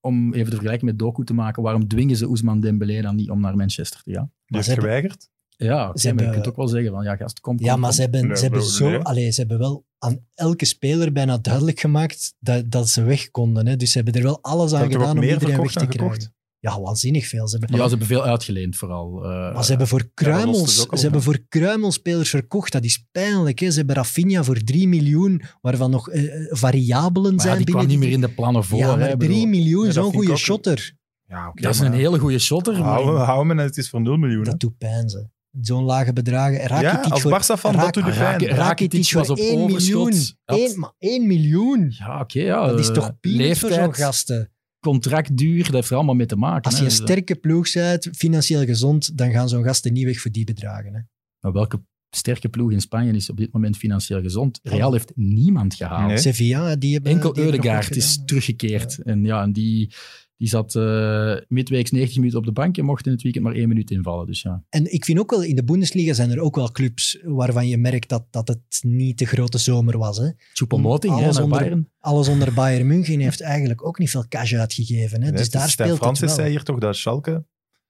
[0.01, 3.31] om even de vergelijking met Doku te maken, waarom dwingen ze Ousmane Dembélé dan niet
[3.31, 4.25] om naar Manchester te gaan?
[4.25, 5.31] Die Maar heeft ze hebben- geweigerd.
[5.57, 7.77] Ja, Ze maar je hebben- kunt ook wel zeggen van, ja gast, kom, kom, Ja,
[7.77, 7.93] maar kom.
[7.93, 8.99] ze hebben, Nee, ze, hebben zo, nee.
[8.99, 13.67] allee, ze hebben wel aan elke speler bijna duidelijk gemaakt dat, dat ze weg konden.
[13.67, 13.77] Hè.
[13.77, 15.89] Dus ze hebben er wel alles aan hebben gedaan om meer iedereen weg te dan
[15.89, 16.35] krijgen.
[16.63, 17.49] Ja, waanzinnig veel.
[17.49, 19.25] Ze hebben, Ja, ze hebben veel uitgeleend vooral.
[19.25, 22.73] eh, maar ze hebben voor kruimels, dus ze hebben voor kruimelspelers verkocht.
[22.73, 23.59] Dat is pijnlijk.
[23.59, 23.71] Hè.
[23.71, 27.67] Ze hebben Rafinha voor 3 miljoen, waarvan nog eh, eh, variabelen maar ja, zijn die
[27.75, 28.79] kwam binnen niet meer in de plannen voor.
[28.79, 28.97] Ja, hè.
[28.97, 30.97] maar Ik 3 bedoel, miljoen, zo'n ik goede shotter.
[31.27, 31.63] Ja, oké.
[31.63, 32.73] Dat is een hele goede shotter.
[32.79, 34.45] maar- Hou, hou hem en het is voor 0 miljoen.
[34.45, 34.51] hè.
[34.51, 35.29] Dat doet pijn, ze.
[35.61, 36.61] Zo'n lage bedragen.
[36.61, 38.21] Ja, Rakitic als voor, Barça-fan, Raak- dat doet de pijn.
[38.23, 40.05] Raak- Rakitic Rakitic was voor op 1 overschot.
[40.09, 40.27] miljoen.
[40.45, 41.95] Had- Eén- maar 1 miljoen.
[41.99, 42.41] Ja, oké.
[42.41, 44.52] ja, Dat is toch peanuts voor zo'n gasten.
[44.83, 46.63] Contractduur, dat heeft er allemaal mee te maken.
[46.63, 46.79] Als hè.
[46.79, 50.21] je een Dus, eh, sterke ploeg bent, financieel gezond, dan gaan zo'n gasten niet weg
[50.21, 50.95] voor die bedragen.
[50.95, 51.01] Hè.
[51.41, 54.61] Maar welke sterke ploeg in Spanje is op dit moment financieel gezond?
[54.63, 56.09] Real heeft niemand gehaald.
[56.09, 56.19] Nee.
[56.19, 57.13] Sevilla, die hebben...
[57.13, 59.03] Enkel Eudegaard is teruggekeerd.
[59.03, 59.95] En ja, en die,
[60.37, 63.55] die zat eh midweeks 90 minuten op de bank en mocht in het weekend maar
[63.55, 64.27] één minuut invallen.
[64.27, 64.65] Dus ja.
[64.69, 67.79] En ik vind ook wel, in de Bundesliga zijn er ook wel clubs waarvan je
[67.79, 70.17] merkt dat, dat het niet de grote zomer was.
[70.19, 70.31] Hè.
[70.53, 71.91] Choupo-Moting hè, Alles naar onder- Bayern.
[71.99, 75.23] Alles onder Bayern München heeft eigenlijk ook niet veel cash uitgegeven.
[75.23, 75.29] Hè.
[75.29, 76.39] Nee, Dus daar speelt Francis het wel.
[76.39, 77.45] zei hier toch dat Schalke...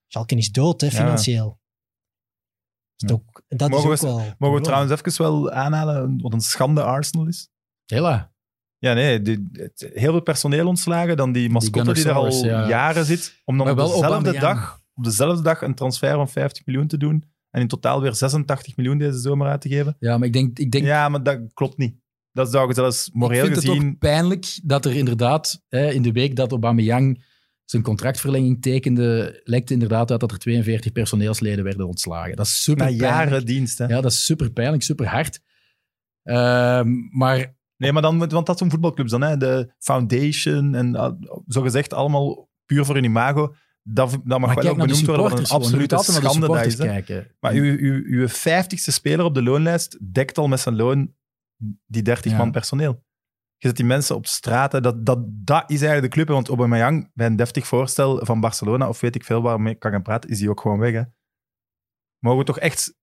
[0.07, 0.93] Schalke is dood, hè, Ja.
[0.93, 1.61] financieel.
[2.97, 3.15] Dat, Ja.
[3.17, 4.35] ook, dat Mogen is ook we- wel...
[4.39, 7.49] Mogen we trouwens even wel aanhalen wat een schande Arsenal is?
[7.87, 8.32] Hela.
[8.83, 9.21] Ja, nee,
[9.53, 12.69] het- heel veel personeel ontslagen, dan die mascotte die, er al ja.
[12.69, 16.87] jaren zit, om dan op dezelfde, dag, op dezelfde dag een transfer van 50 miljoen
[16.87, 19.97] te doen en in totaal weer 86 miljoen deze zomer uit te geven.
[19.99, 21.95] Ja, maar ik denk, ik denk Ja, maar dat klopt niet.
[22.33, 23.83] Dat zou je zelfs moreel ik vind gezien...
[23.83, 27.25] het ook pijnlijk dat er inderdaad hè, in de week dat Aubameyang
[27.65, 32.37] zijn contractverlenging tekende, lekte inderdaad uit dat er 42 personeelsleden werden ontslagen.
[32.37, 33.79] Dat is super na jaren dienst.
[33.79, 33.87] Hè.
[33.87, 35.41] Ja, dat is super pijnlijk, super hard.
[36.23, 39.37] Ehm, maar Nee, maar dan, want dat zijn voetbalclubs dan, hè.
[39.37, 41.11] de foundation en uh,
[41.47, 43.55] zogezegd allemaal puur voor hun imago.
[43.83, 46.77] Dat, dat mag wel ook benoemd worden wat een absolute schande dat is.
[47.41, 51.15] Maar uw, uw, uw 50ste speler op de loonlijst dekt al met zijn loon
[51.87, 52.39] die 30 Ja.
[52.39, 53.05] man personeel.
[53.57, 54.73] Je zet die mensen op straat.
[54.73, 54.81] hè.
[54.81, 56.27] Dat, dat, dat is eigenlijk de club.
[56.29, 56.35] hè.
[56.35, 59.91] Want Aubameyang, bij een deftig voorstel van Barcelona, of weet ik veel waarmee ik kan
[59.91, 60.93] gaan praten, is hij ook gewoon weg.
[60.93, 61.03] Hè.
[62.19, 62.95] Mogen we toch echt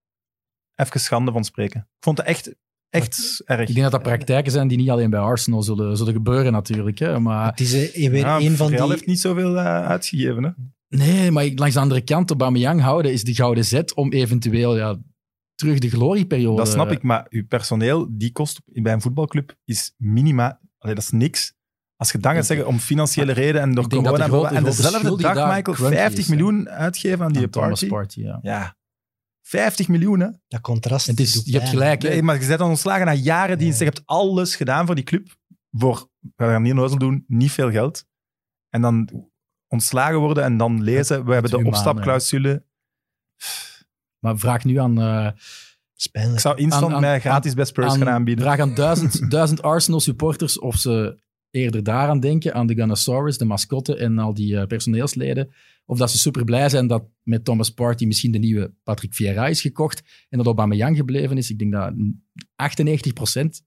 [0.76, 1.80] even schande van spreken.
[1.82, 2.56] Ik vond het echt,
[2.90, 3.68] echt erg.
[3.68, 7.00] Ik denk dat dat praktijken zijn die niet alleen bij Arsenal zullen, zullen gebeuren natuurlijk.
[7.00, 7.20] Hè.
[7.20, 8.92] Maar Het is eh, weer Ja, een van Real die...
[8.92, 10.44] heeft niet zoveel eh, uitgegeven.
[10.44, 10.50] Hè.
[10.98, 14.98] nee, maar langs de andere kant, Aubameyang houden is de gouden zet om eventueel ja,
[15.56, 16.58] terug de glorieperiode...
[16.58, 20.60] Dat snap ik, maar uw personeel, die kost bij een voetbalclub, is minima.
[20.78, 21.54] Allee, dat is niks.
[21.96, 24.52] Als je dan gaat zeggen om financiële redenen en door corona...
[24.52, 26.36] en dezelfde dag, Michael, Crunchy 50 is, hè.
[26.36, 27.88] miljoen uitgeven aan die aan Thomas party.
[27.88, 28.40] Partey, ja.
[28.42, 28.78] Ja.
[29.50, 30.28] 50 miljoen, hè?
[30.48, 32.02] Dat contrast Het is, je hebt gelijk.
[32.02, 33.80] Nee, maar je bent dan ontslagen na jaren dienst.
[33.80, 35.38] Je hebt alles gedaan voor die club.
[35.72, 38.06] Voor, we gaan hier nooit doen, niet veel geld.
[38.70, 39.10] En dan
[39.68, 42.66] ontslagen worden en dan lezen, we hebben de opstapclausule.
[44.20, 45.02] Maar vraag nu aan...
[45.02, 45.32] eh,
[46.12, 46.36] pijnlijk.
[46.36, 48.44] Ik zou instant Aan- aan- mij gratis bij Spurs aan, gaan aanbieden.
[48.46, 51.20] Vraag aan duizend, duizend Arsenal supporters of ze
[51.50, 55.54] eerder daaraan denken, aan de Gunnosaurus, de mascotte en al die eh, personeelsleden.
[55.90, 59.48] Of dat ze super blij zijn dat met Thomas Partey misschien de nieuwe Patrick Vieira
[59.48, 61.50] is gekocht en dat Aubameyang gebleven is.
[61.50, 61.94] Ik denk dat
[62.78, 63.64] 98%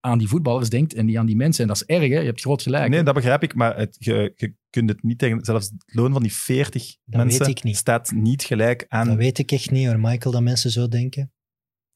[0.00, 1.62] aan die voetballers denkt en niet aan die mensen.
[1.62, 2.18] En dat is erg, hè?
[2.18, 2.88] Je hebt groot gelijk.
[2.88, 3.04] Nee, hè.
[3.04, 5.44] dat begrijp ik, maar het, je, je kunt het niet tegen...
[5.44, 7.76] Zelfs het loon van die 40 Dat weet mensen ik niet.
[7.76, 9.06] staat niet gelijk aan...
[9.06, 11.32] Dat weet ik echt niet hoor, Michael, dat mensen zo denken.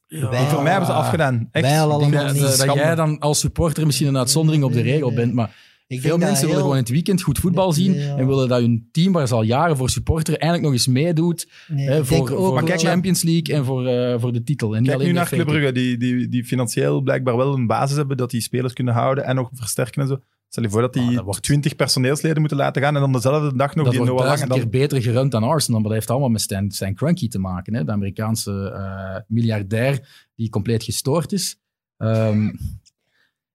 [0.06, 1.48] Wij- Voor mij hebben ze afgedaan.
[1.50, 1.64] Echt.
[1.64, 2.66] Wij al Ik denk allemaal dat, niet.
[2.66, 6.10] dat, jij dan als supporter misschien een uitzondering op de regel bent, maar Ik veel
[6.10, 8.16] dat mensen willen heel- gewoon in het weekend goed voetbal Nee, zien ja.
[8.16, 11.48] en willen dat hun team, waar ze al jaren voor supporteren, eindelijk nog eens meedoet
[11.68, 14.74] Nee, Hè, ik voor, Maar de kijk Champions League en voor, eh, voor de titel.
[14.76, 15.46] En niet Kijk alleen nu de naar Club.
[15.46, 19.24] Brugge, die, die, die financieel blijkbaar wel een basis hebben, dat die spelers kunnen houden
[19.24, 20.20] en nog versterken en zo.
[20.48, 23.12] Stel je voor dat die Ah, dat wordt- 20 personeelsleden moeten laten gaan en dan
[23.12, 24.26] dezelfde dag nog Dat die Noah Lang.
[24.26, 27.28] Duizend dan, keer beter gerund dan Arsenal, maar dat heeft allemaal met Stan, Stan Kroenke
[27.28, 27.74] te maken.
[27.74, 27.84] Hè?
[27.84, 31.56] De Amerikaanse eh, miljardair die compleet gestoord is.
[31.96, 32.50] Ehm,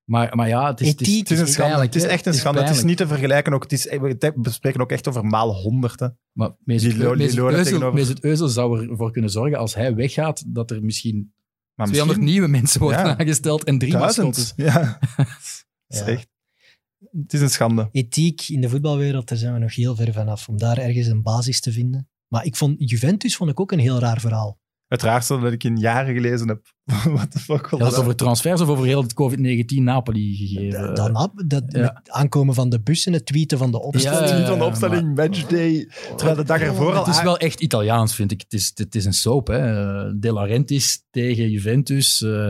[0.03, 1.19] maar, maar ja, het is, het is, Ethiek.
[1.19, 1.69] het is een schande.
[1.69, 2.13] pijnlijk, Het is hè.
[2.13, 2.61] echt een Het is schande.
[2.61, 3.53] Het is niet te vergelijken.
[3.53, 6.17] Ook, het is, we bespreken ook echt over maal honderden.
[6.31, 11.33] Maar Mesut Özil zou ervoor kunnen zorgen, als hij weggaat, dat er misschien
[11.75, 13.17] Maar 200 misschien nieuwe mensen worden Ja.
[13.17, 14.53] aangesteld en drie mascottes.
[14.55, 14.99] Ja.
[15.17, 15.27] Dat
[15.87, 16.05] is Ja.
[16.05, 16.27] echt.
[17.11, 17.89] Het is een schande.
[17.91, 20.47] Ethiek in de voetbalwereld, daar zijn we nog heel ver vanaf.
[20.49, 22.09] Om daar ergens een basis te vinden.
[22.27, 24.59] Maar ik vond Juventus vond ik ook een heel raar verhaal.
[24.93, 26.73] Het raarste dat ik in jaren gelezen heb.
[27.15, 28.03] What the fuck was Dat is dat?
[28.03, 30.81] over transfers of over heel het COVID-19 Napoli gegeven.
[30.81, 31.79] Dat, dat, nap- dat ja.
[31.81, 34.25] met aankomen van de bussen, het tweeten van de Het opstelling.
[34.25, 35.89] stond niet van de Ja, opstelling, matchday.
[36.15, 37.05] Terwijl de dag ervoor al...
[37.05, 38.41] Het is wel echt Italiaans, vind ik.
[38.41, 39.47] Het is, het is een soap.
[39.47, 39.57] Hè.
[39.57, 42.21] Eh, De Laurentiis tegen Juventus.
[42.21, 42.47] Eh,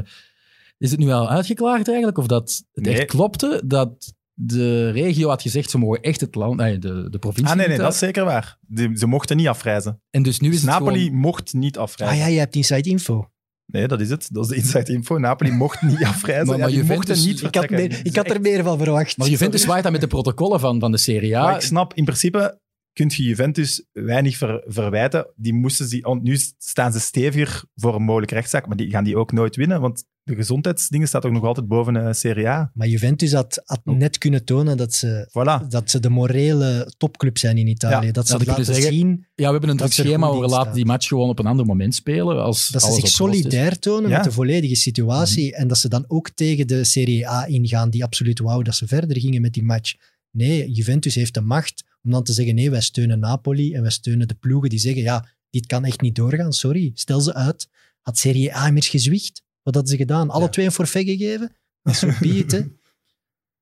[0.78, 2.18] is het nu al uitgeklaagd eigenlijk?
[2.18, 2.94] Of dat het Nee.
[2.98, 7.20] echt klopte dat de regio had gezegd ze mogen echt het land, nee, de, de
[7.20, 8.58] provincie Ah nee, nee, dat is zeker waar.
[8.96, 10.02] Ze mochten niet afreizen.
[10.10, 12.20] En dus nu is Dus het Napoli gewoon- mocht niet afreizen.
[12.20, 13.28] Ah ja, je hebt inside info.
[13.66, 14.28] Nee, dat is het.
[14.32, 15.18] Dat is de inside info.
[15.18, 16.46] Napoli mocht niet afreizen.
[16.48, 18.42] Maar- Ja, maar die Juventus- mochten niet ik Ik had, meer, ik had er echt-
[18.42, 19.18] meer van verwacht.
[19.18, 21.44] Maar Juventus zwaait dan met de protocollen van, van de Serie A.
[21.44, 22.60] Maar ik snap, in principe
[22.94, 25.28] kun je Juventus weinig ver- verwijten.
[25.36, 29.18] Die moesten ze, nu staan ze steviger voor een mogelijke rechtszaak, maar die gaan die
[29.18, 32.72] ook nooit winnen, want de gezondheidsdingen staat ook nog altijd boven de Serie A.
[32.74, 33.96] Maar Juventus had, had Oh.
[33.98, 35.68] net kunnen tonen dat ze, Voilà.
[35.68, 38.06] dat ze de morele topclub zijn in Italië.
[38.06, 40.86] Ja, dat ze dat laten zien Ja, we hebben een schema, goed we laten die
[40.86, 42.44] match gewoon op een ander moment spelen.
[42.44, 43.16] Als dat ze zich is.
[43.16, 44.16] solidair tonen Ja.
[44.16, 45.56] met de volledige situatie.
[45.56, 48.88] En dat ze dan ook tegen de Serie A ingaan, die absoluut wou dat ze
[48.88, 49.94] verder gingen met die match.
[50.32, 53.92] Nee, Juventus heeft de macht om dan te zeggen: nee, wij steunen Napoli en wij
[53.92, 57.68] steunen de ploegen die zeggen: ja, dit kan echt niet doorgaan, sorry, stel ze uit.
[58.02, 59.44] Had Serie A immers gezwicht?
[59.64, 60.30] Wat hadden ze gedaan?
[60.30, 60.50] Alle Ja.
[60.50, 61.56] twee een forfait gegeven?
[61.84, 62.62] Dat is zo be it, hè.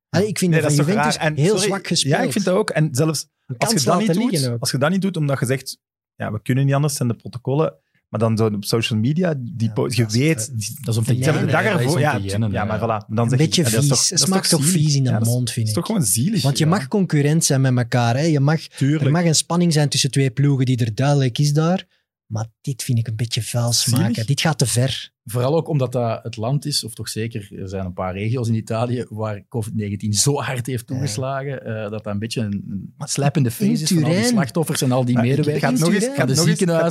[0.10, 1.18] Allee, ik vind Nee, dat dat van Juventus.
[1.18, 2.16] En heel sorry, zwak gespeeld.
[2.16, 2.70] Ja, ik vind dat ook.
[2.70, 3.28] En zelfs
[3.58, 5.78] als je, dat niet doet, als je dat niet doet, omdat je zegt,
[6.16, 7.74] ja, we kunnen niet anders, zijn de protocollen.
[8.10, 10.52] Maar dan zo op social media, die Ja, po- dat je weet...
[10.60, 11.99] die- Dat is om te dag ervoor...
[11.99, 13.08] Ja, te jennen, ja, maar voilà.
[13.08, 13.88] Dan Een zeg beetje dat vies.
[13.88, 15.66] toch- het smaakt toch vies in de mond, vind Dat ik.
[15.68, 16.41] is toch gewoon zielig.
[16.41, 16.70] Want je ja.
[16.70, 18.16] mag concurrent zijn met elkaar.
[18.18, 18.22] Hè.
[18.24, 21.88] Je mag, er mag een spanning zijn tussen twee ploegen die er duidelijk is daar.
[22.32, 23.99] Maar dit vind ik een beetje vuil Zielig.
[23.99, 24.25] smaken.
[24.25, 25.11] Dit gaat te ver.
[25.23, 28.47] Vooral ook omdat dat het land is, of toch zeker, er zijn een paar regio's
[28.47, 33.07] in Italië waar COVID-19 zo hard heeft toegeslagen, eh, dat dat een beetje een een
[33.07, 35.55] slap in de face in is van al die slachtoffers en al die medewerkers.
[35.55, 36.13] Ik ga het nog eens, Turijn.
[36.13, 36.41] ik ga het De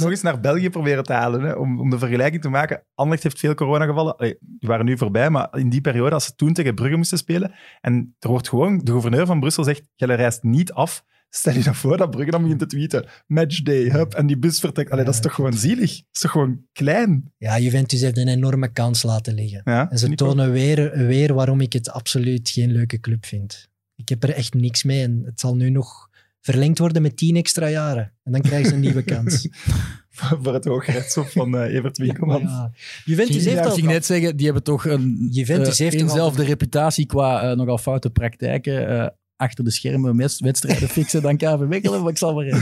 [0.01, 1.43] nog eens, nog naar België proberen te halen.
[1.43, 2.85] Hè, om, om de vergelijking te maken.
[2.95, 4.37] Anderlecht heeft veel coronagevallen.
[4.41, 7.55] Die waren nu voorbij, maar in die periode, als ze toen tegen Brugge moesten spelen,
[7.81, 11.05] en er wordt gewoon, de gouverneur van Brussel zegt, jij reist niet af.
[11.33, 13.07] Stel je dan voor dat Brugge dan begint te tweeten.
[13.27, 14.91] Matchday, hup, en die bus vertrekt.
[14.91, 15.91] Allee, dat is toch gewoon zielig?
[15.97, 17.33] Dat is toch gewoon klein?
[17.39, 19.61] Ja, Juventus heeft een enorme kans laten liggen.
[19.65, 23.69] Ja, En ze ik tonen weer, weer waarom ik het absoluut geen leuke club vind.
[23.97, 26.09] Ik heb er echt niks mee en het zal nu nog
[26.41, 28.13] verlengd worden met tien extra jaren.
[28.23, 29.49] En dan krijgen ze een nieuwe kans.
[30.43, 32.41] voor het hoogrechtshof van eh, Evert Winkelman.
[32.41, 32.73] ja,
[33.05, 33.75] Juventus Ja, heeft ik al...
[33.75, 37.51] ging net zeggen, die hebben toch een Juventus eh, heeft toch al- eenzelfde reputatie qua
[37.51, 39.15] eh, nogal foute praktijken.
[39.41, 42.59] Achter de schermen wedstrijden fixen dan KV Mechelen, maar ik zal maar even.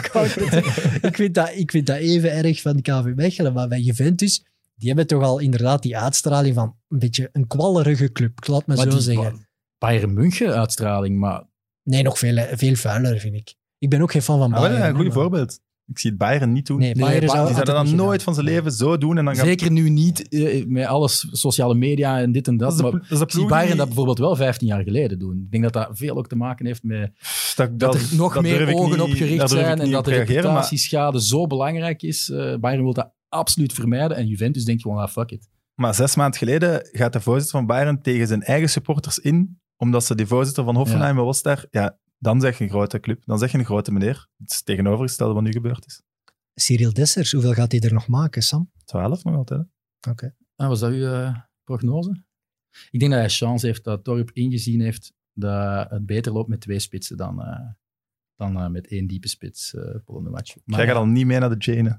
[1.02, 3.52] ik, vind dat, ik vind dat even erg van KV Mechelen.
[3.52, 8.12] Maar bij Juventus, die hebben toch al inderdaad die uitstraling van een beetje een kwallerige
[8.12, 8.38] club.
[8.38, 9.46] Ik laat het maar, zo die zeggen.
[9.78, 11.42] Bayern München uitstraling, maar
[11.82, 13.54] Nee, nog veel, veel vuiler, vind ik.
[13.78, 14.82] Ik ben ook geen fan van Ah, Bayern.
[14.88, 15.60] een goed maar- voorbeeld.
[15.90, 16.78] Ik zie het Bayern niet doen.
[16.78, 19.18] Nee, Nee, Bayern Ba- zou die zouden dat nooit van zijn leven zo doen.
[19.18, 19.46] En dan gaan...
[19.46, 22.68] zeker nu niet eh, met alles sociale media en dit en dat.
[22.68, 24.66] dat is de, maar dat is de ik zie Bayern die- dat bijvoorbeeld wel 15
[24.66, 25.38] jaar geleden doen.
[25.44, 27.10] Ik denk dat dat veel ook te maken heeft met
[27.56, 31.22] dat, dat er nog meer ogen niet- op gericht zijn en dat de maar- reputatieschade
[31.22, 32.30] zo belangrijk is.
[32.30, 35.48] Eh, Bayern wil dat absoluut vermijden en Juventus denkt gewoon, ah, fuck it.
[35.74, 40.04] Maar zes maanden geleden gaat de voorzitter van Bayern tegen zijn eigen supporters in, omdat
[40.04, 41.66] ze die voorzitter van Hoffenheim was daar.
[41.70, 43.22] Ja, dan zeg je een grote club.
[43.24, 44.28] Dan zeg je een grote meneer.
[44.38, 46.02] Het is het tegenovergestelde wat nu gebeurd is.
[46.54, 48.70] Cyril Dessers, hoeveel gaat hij er nog maken, Sam?
[48.84, 49.60] 12 nog altijd.
[50.00, 50.10] hè?
[50.10, 50.34] Oké.
[50.56, 52.22] Ah, was dat uw eh, prognose?
[52.90, 56.60] Ik denk dat hij chance heeft dat Torp ingezien heeft dat het beter loopt met
[56.60, 57.70] twee spitsen dan, eh,
[58.36, 60.56] dan eh, met één diepe spits uh, volgende match.
[60.64, 61.98] Maar Jij gaat al niet mee naar de Jane.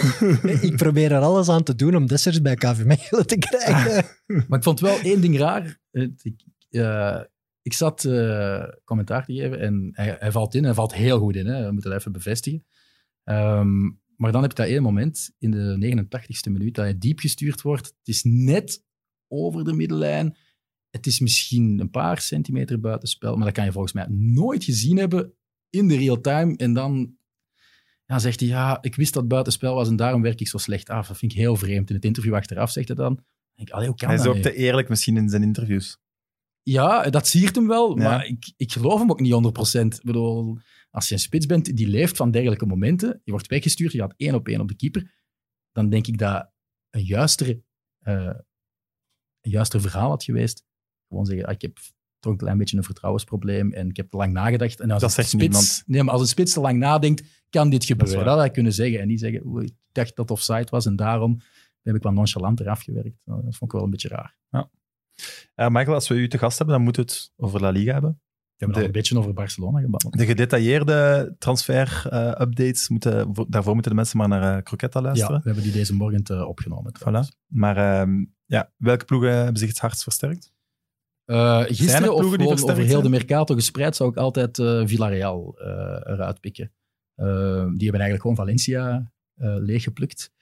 [0.68, 4.04] ik probeer er alles aan te doen om Dessers bij KV Mechelen te krijgen.
[4.48, 5.78] Maar ik vond wel één ding raar.
[5.90, 7.20] Ik, eh,
[7.68, 10.64] ik zat eh, commentaar te geven en hij, hij valt in.
[10.64, 11.46] Hij valt heel goed in.
[11.46, 11.64] Hè.
[11.64, 12.66] We moeten dat even bevestigen.
[13.24, 13.80] Ehm,
[14.16, 17.62] maar dan heb je dat één moment in de 89ste minuut dat hij diep gestuurd
[17.62, 17.86] wordt.
[17.86, 18.84] Het is net
[19.28, 20.36] over de middellijn.
[20.90, 24.96] Het is misschien een paar centimeter buitenspel, maar dat kan je volgens mij nooit gezien
[24.96, 25.34] hebben
[25.70, 26.56] in de real time.
[26.56, 27.16] En dan
[28.04, 30.58] ja, zegt hij, ja, ik wist dat het buitenspel was en daarom werk ik zo
[30.58, 31.08] slecht af.
[31.08, 31.88] Dat vind ik heel vreemd.
[31.88, 33.14] In het interview achteraf zegt hij dan.
[33.54, 35.98] Denk ik, allee, hoe kan Hij is ook te eerlijk misschien in zijn interviews.
[36.70, 38.02] Ja, dat siert hem wel, Ja.
[38.04, 39.80] maar ik, ik geloof hem ook niet 100%.
[39.80, 40.58] Ik bedoel,
[40.90, 44.14] als je een spits bent die leeft van dergelijke momenten, je wordt weggestuurd, je gaat
[44.16, 45.14] één op één op de keeper,
[45.72, 46.50] dan denk ik dat
[46.90, 47.62] een juistere,
[47.98, 48.34] eh,
[49.40, 50.64] een juister verhaal had geweest.
[51.08, 51.78] Gewoon zeggen, ah, ik heb
[52.18, 54.80] toch een klein beetje een vertrouwensprobleem en ik heb te lang nagedacht.
[54.80, 55.82] En als Dat een zegt spits, niemand.
[55.86, 58.18] Nee, maar als een spits te lang nadenkt, kan dit gebeuren.
[58.18, 59.00] Dat, had hij kunnen zeggen.
[59.00, 61.40] En niet zeggen, oei, ik dacht dat het offside was en daarom
[61.82, 63.16] heb ik wat nonchalanter afgewerkt.
[63.24, 64.36] Dat vond ik wel een beetje raar.
[65.54, 67.92] Eh, Michael, als we u te gast hebben, dan moeten we het over La Liga
[67.92, 68.20] hebben.
[68.56, 70.18] We hebben al een beetje over Barcelona gebabbeld.
[70.18, 75.36] De gedetailleerde transfer-updates, moeten, voor- daarvoor moeten de mensen maar naar uh, Croquetta Ja, luisteren.
[75.36, 76.92] we hebben die deze morgen te opgenomen.
[77.00, 77.36] Voilà.
[77.46, 80.52] Maar ehm, ja, welke ploegen hebben zich het hardst versterkt?
[81.24, 83.08] Eh, er gisteren, of gewoon over heel de?
[83.08, 85.66] Mercato gespreid, zou ik altijd eh, Villarreal eh,
[86.12, 86.72] eruit pikken.
[87.14, 90.32] Eh, die hebben eigenlijk gewoon Valencia eh, leeggeplukt.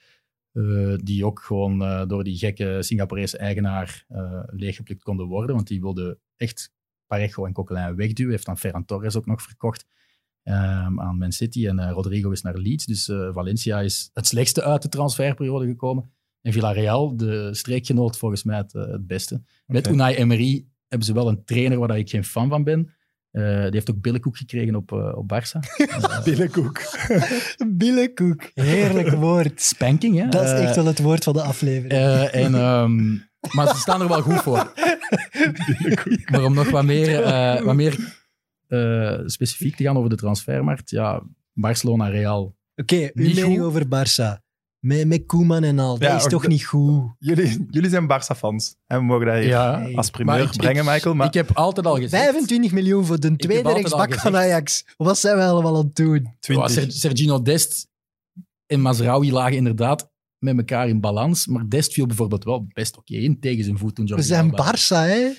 [0.57, 5.55] Eh, die ook gewoon eh, door die gekke Singaporese eigenaar eh, leeggeplukt konden worden.
[5.55, 6.71] Want die wilde echt
[7.05, 8.31] Parejo en Coquelin wegduwen.
[8.31, 9.85] Heeft dan Ferran Torres ook nog verkocht
[10.43, 11.67] ehm, aan Man City.
[11.67, 12.85] En Rodrigo is naar Leeds.
[12.85, 16.11] Dus Valencia is het slechtste uit de transferperiode gekomen.
[16.41, 19.41] En Villarreal, de streekgenoot, volgens mij het, het beste.
[19.65, 19.87] Met.
[19.87, 22.93] Unai Emery hebben ze wel een trainer waar ik geen fan van ben.
[23.31, 25.59] Eh, die heeft ook billenkoek gekregen op, eh, op Barça.
[25.77, 26.81] Eh, Billenkoek.
[27.77, 28.51] Billenkoek.
[28.53, 29.61] Heerlijk woord.
[29.61, 30.27] spanking, hè?
[30.27, 31.91] Dat is echt wel het woord van de aflevering.
[31.91, 33.05] eh, en, ehm,
[33.55, 34.73] maar ze staan er wel goed voor.
[36.31, 38.15] Maar om nog wat meer, eh, wat meer
[38.67, 40.89] eh, specifiek te gaan over de transfermarkt.
[40.89, 41.21] Ja,
[41.53, 42.55] Barcelona, Real.
[42.75, 44.45] Oké, uw niet mening over Barça.
[44.79, 45.97] Met, met Koeman en al.
[45.99, 47.03] Dat is toch de- niet goed.
[47.19, 48.75] Jullie, jullie zijn Barça-fans.
[48.87, 51.15] En we mogen dat hier Ja, als primeur Maar ik- brengen, ik- Michael.
[51.15, 52.23] Maar Ik heb altijd al gezegd...
[52.23, 54.85] 25 miljoen voor de tweede rechtsbak van Ajax.
[54.97, 56.21] Wat zijn we allemaal aan het doen?
[56.23, 56.69] Ja, 20.
[56.71, 57.87] Ser- Sergino Dest
[58.65, 61.47] en Mazraoui lagen inderdaad met elkaar in balans.
[61.47, 64.87] Maar Dest viel bijvoorbeeld wel best oké in tegen zijn voet toen We zijn Barça,
[65.07, 65.29] hè?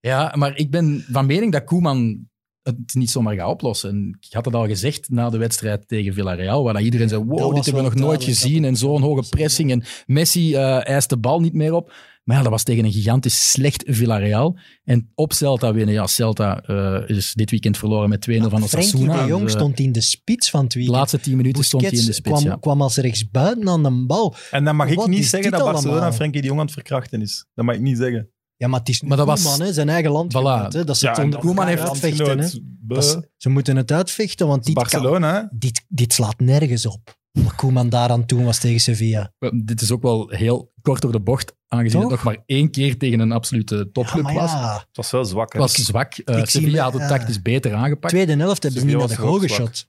[0.00, 2.28] Ja, maar ik ben van mening dat Koeman
[2.76, 3.90] het niet zomaar gaat oplossen.
[3.90, 7.24] En ik had het al gezegd na de wedstrijd tegen Villarreal, waar dat iedereen zei,
[7.24, 9.70] wow, dit hebben we nog nooit gezien en zo'n hoge pressing.
[9.70, 11.92] En Messi eh eist de bal niet meer op.
[12.28, 14.58] Maar ja, dat was tegen een gigantisch slecht Villarreal.
[14.84, 15.94] En op Celta winnen.
[15.94, 19.22] Ja, Celta eh, is dit weekend verloren met 2-0 van Frenkie Osasuna.
[19.22, 20.98] de Jong Dus, eh, stond in de spits van het de weekend.
[20.98, 22.40] laatste tien minuten stond hij in de spits.
[22.40, 22.56] kwam, ja.
[22.60, 24.34] kwam als rechtsbuiten aan de bal.
[24.50, 26.12] En dan mag ik Wat niet zeggen dat Barcelona allemaal?
[26.12, 27.46] Frenkie de Jong aan het verkrachten is.
[27.54, 28.30] Dat mag ik niet zeggen.
[28.58, 30.72] Ja, maar het is Maar dat was- Koeman, hè, zijn eigen landgenoot.
[30.72, 30.76] Voilà.
[30.76, 32.36] hè, dat ze het onder dat- Koeman heeft uitvechten.
[32.36, 33.22] Dat is- Buh.
[33.36, 37.16] ze moeten het uitvechten, want dit, Barcelona, dit, dit slaat nergens op.
[37.32, 39.32] Wat Koeman daaraan toen was tegen Sevilla.
[39.64, 42.10] Dit is ook wel heel kort door de bocht, aangezien Toch?
[42.10, 44.50] het nog maar één keer tegen een absolute Ja, topclub was.
[44.52, 45.52] ja, Het was wel zwak.
[45.52, 46.14] Het was zwak.
[46.14, 47.08] Ik zie Sevilla me- had het ja.
[47.08, 48.12] tactisch beter aangepakt.
[48.12, 49.40] tweede helft hebben ze niet naar de was zwak.
[49.42, 49.86] geschot.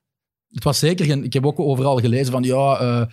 [0.50, 1.24] Het was zeker.
[1.24, 3.06] Ik heb ook overal gelezen van, ja, eh,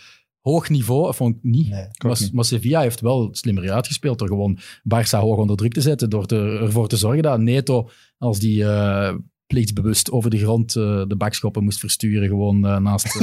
[0.51, 1.15] hoog niveau.
[1.15, 1.69] Vond ik niet.
[1.69, 1.87] Nee.
[2.05, 2.33] Maar, niet.
[2.33, 6.11] maar Sevilla heeft wel slimmer uitgespeeld door gewoon Barça hoog onder druk te zetten.
[6.11, 7.89] Door te, ervoor te zorgen dat Neto,
[8.19, 9.15] als die eh
[9.47, 13.15] plichtsbewust over de grond eh, de bakschoppen moest versturen, gewoon eh, naast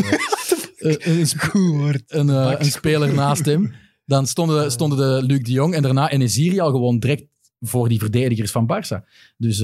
[0.78, 1.28] een,
[2.08, 2.28] een,
[2.60, 3.74] een speler naast hem.
[4.06, 7.26] Dan stonden, stonden de Luc de Jong en daarna Enesiri al gewoon direct
[7.60, 9.10] voor die verdedigers van Barça.
[9.38, 9.58] Dus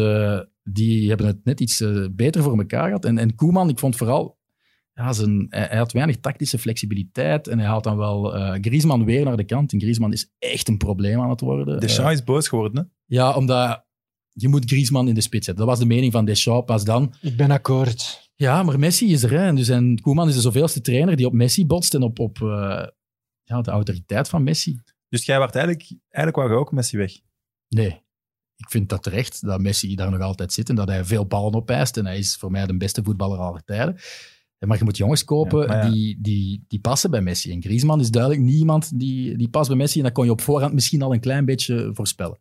[0.64, 3.06] die hebben het net iets beter voor elkaar gehad.
[3.06, 4.38] En, en Koeman, ik vond vooral...
[5.00, 9.06] Ja, zijn, hij, hij had weinig tactische flexibiliteit en hij haalt dan wel eh Griezmann
[9.06, 9.74] weer naar de kant.
[9.74, 11.80] En Griezmann is echt een probleem aan het worden.
[11.80, 13.16] Deschamps Eh, is boos geworden, hè?
[13.16, 13.86] ja, omdat
[14.34, 15.66] je moet Griezmann in de spits zetten.
[15.66, 16.66] Dat was de mening van Deschamps.
[16.66, 18.30] Pas dan Ik ben akkoord.
[18.36, 19.30] ja, maar Messi is er.
[19.32, 19.46] Hè.
[19.48, 22.42] En, dus, en Koeman is de zoveelste trainer die op Messi botst en op, op
[22.42, 22.88] eh,
[23.44, 24.80] ja, de autoriteit van Messi.
[25.10, 27.12] Dus jij werd eigenlijk, eigenlijk wou je ook Messi weg.
[27.68, 28.02] Nee.
[28.56, 31.54] Ik vind dat terecht dat Messi daar nog altijd zit en dat hij veel ballen
[31.54, 31.98] opeist.
[31.98, 33.98] En hij is voor mij de beste voetballer aller tijden.
[34.68, 35.92] Maar je moet jongens kopen Ja, maar ja.
[35.92, 37.52] Die, die, die passen bij Messi.
[37.52, 39.98] En Griezmann is duidelijk niet iemand die, die past bij Messi.
[39.98, 42.40] En dat kon je op voorhand misschien al een klein beetje voorspellen.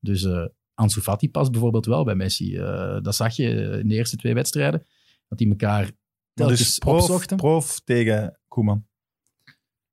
[0.00, 2.56] Dus eh Ansu Fati past bijvoorbeeld wel bij Messi.
[2.56, 4.86] Eh, dat zag je in de eerste twee wedstrijden.
[5.28, 5.92] Dat die elkaar Maar
[6.34, 7.36] telkens dus prof, opzochten.
[7.36, 8.86] prof tegen Koeman.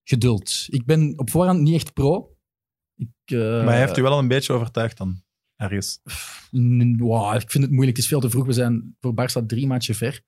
[0.04, 0.66] Geduld.
[0.70, 2.38] Ik ben op voorhand niet echt pro.
[2.96, 5.24] Ik, eh, maar hij heeft u wel al een beetje overtuigd dan,
[5.56, 6.00] ergens.
[6.98, 7.98] wow, ik vind het moeilijk.
[7.98, 8.46] Het is veel te vroeg.
[8.46, 10.22] We zijn voor Barça drie matchen ver.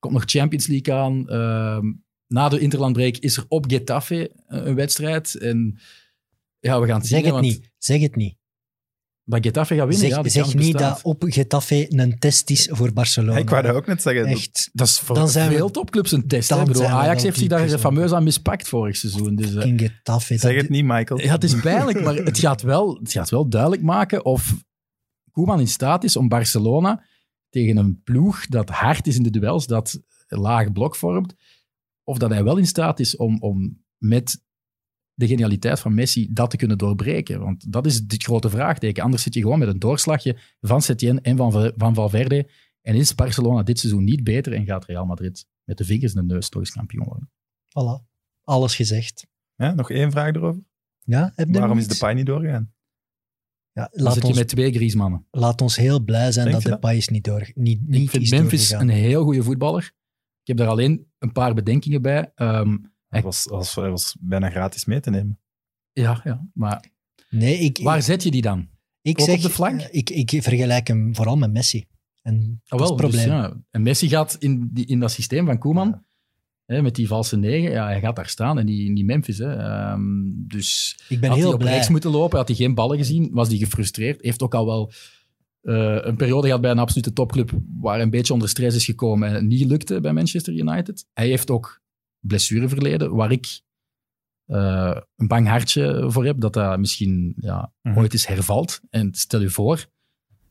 [0.00, 1.28] Komt nog Champions League aan.
[1.28, 1.92] Ehm,
[2.26, 5.34] na de interlandbreek is er op Getafe eh, een wedstrijd.
[5.34, 5.78] En
[6.58, 7.16] ja, we gaan het zien.
[7.16, 7.70] Zeg het want niet.
[7.78, 8.38] Zeg het niet.
[9.24, 12.92] Dat Getafe gaat winnen, Zeg, ja, zeg niet dat op Getafe een test is voor
[12.92, 13.38] Barcelona.
[13.38, 14.24] Ik wou dat ook net zeggen.
[14.26, 14.70] Echt.
[14.72, 16.48] Dat is voor Dan zijn we- veel topclubs een test.
[16.48, 16.56] hè.
[16.56, 19.34] dan we Ajax heeft zich daar fameus aan mispakt vorig seizoen.
[19.34, 20.38] Dus, eh, In Getafe.
[20.38, 21.20] Zeg dat- het niet, Michael.
[21.20, 24.54] Ja, het is pijnlijk, maar het gaat, wel, het gaat wel duidelijk maken of
[25.30, 27.04] Koeman in staat is om Barcelona
[27.50, 31.34] tegen een ploeg dat hard is in de duels, dat een laag blok vormt,
[32.04, 34.42] of dat hij wel in staat is om, om met
[35.14, 37.40] de genialiteit van Messi dat te kunnen doorbreken.
[37.40, 39.02] Want dat is het grote vraagteken.
[39.02, 42.50] Anders zit je gewoon met een doorslagje van Setien en van, van Valverde.
[42.80, 46.26] En is Barcelona dit seizoen niet beter en gaat Real Madrid met de vingers in
[46.26, 47.30] de neus toch eens kampioen worden.
[47.68, 48.08] Voilà.
[48.42, 49.26] Alles gezegd.
[49.54, 50.62] Ja, nog één vraag erover.
[50.98, 51.96] Ja, heb je Waarom is de?
[51.98, 52.72] Pai niet doorgegaan?
[53.72, 55.26] Ja, Dan laat, zit je ons, met twee Griezmannen.
[55.30, 57.50] laat ons heel blij zijn Denk dat je de is niet door.
[57.54, 58.88] Niet, niet Ik vind is Memphis doorgegaan.
[58.88, 59.84] een heel goede voetballer.
[60.40, 62.32] Ik heb daar alleen een paar bedenkingen bij.
[62.34, 62.76] Ehm,
[63.08, 65.38] Hij was, was, hij was bijna gratis mee te nemen.
[65.92, 66.84] ja, ja, maar
[67.30, 68.68] Nee, ik, waar ik, zet je die dan?
[69.02, 69.80] ik ook zeg, op de flank?
[69.80, 71.86] eh, Ik, ik vergelijk hem vooral met Messi.
[72.22, 73.26] En dat is het dus probleem.
[73.28, 73.56] ja.
[73.70, 76.04] En Messi gaat in, die, in dat systeem van Koeman,
[76.70, 79.38] hè, met die valse negen, ja, hij gaat daar staan en die, Memphis.
[79.38, 79.52] Hè.
[79.56, 81.72] Ehm, dus Ik ben had hij heel op blij.
[81.72, 84.22] rechts moeten lopen, had hij geen ballen gezien, was hij gefrustreerd.
[84.22, 84.92] Heeft ook al wel
[85.60, 87.50] eh, een periode gehad bij een absolute topclub
[87.80, 91.06] waar hij een beetje onder stress is gekomen en het niet lukte bij Manchester United.
[91.12, 91.80] Hij heeft ook
[92.20, 93.60] blessureverleden, waar ik
[94.46, 97.98] eh, een bang hartje voor heb, dat dat misschien ja, Mhm.
[97.98, 98.80] ooit eens hervalt.
[98.90, 99.86] En stel je voor...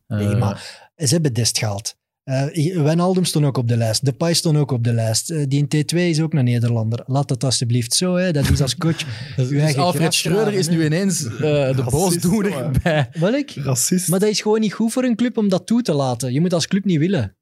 [0.07, 1.97] eh, Nee, maar ze hebben Dest gehaald.
[2.30, 4.05] Eh Wijnaldum stond ook op de lijst.
[4.05, 5.30] Depay stond ook op de lijst.
[5.30, 7.03] Eh, die in T2 is ook een Nederlander.
[7.05, 8.15] Laat dat alsjeblieft zo.
[8.15, 8.32] Hè.
[8.32, 8.97] Dat is als coach.
[9.36, 11.32] Dus Uw eigen Alfred Schreuder is nu ineens eh,
[11.75, 13.09] de boosdoener bij...
[13.13, 13.49] Welk?
[13.49, 14.07] Racist.
[14.07, 16.34] Maar dat is gewoon niet goed voor een club om dat toe te laten.
[16.34, 17.38] Je moet als club niet willen.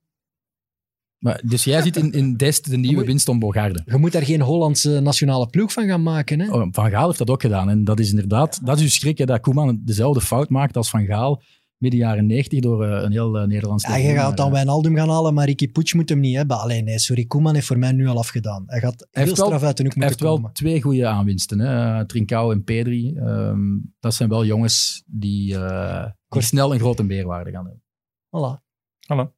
[1.17, 3.81] Maar, dus jij ziet in, in Dest de nieuwe moet- Winston Bogarde.
[3.85, 6.39] Je moet daar geen Hollandse nationale ploeg van gaan maken.
[6.39, 6.51] Hè.
[6.51, 7.69] Oh, Van Gaal heeft dat ook gedaan.
[7.69, 8.59] En dat is inderdaad...
[8.65, 11.41] Dat is uw schrik, hè, dat Koeman dezelfde fout maakt als Van Gaal
[11.77, 14.95] midden jaren 90 door eh, een heel eh, Nederlands Ja, je gaat dan eh, Wijnaldum
[14.95, 16.59] gaan halen, maar Ricky Puig moet hem niet hebben.
[16.59, 18.63] Alleen nee, sorry, Koeman heeft voor mij nu al afgedaan.
[18.67, 20.53] Hij gaat heel wel- straf uit de hoek Hij heeft moeten wel komen.
[20.53, 21.59] twee goede aanwinsten.
[21.59, 22.05] Hè?
[22.05, 23.15] Trincao en Pedri.
[23.15, 23.59] Ehm,
[23.99, 26.43] dat zijn wel jongens die, eh, die Kort.
[26.45, 27.83] snel een grote meerwaarde gaan hebben.
[28.27, 28.63] Voilà.
[29.07, 29.33] Hallo.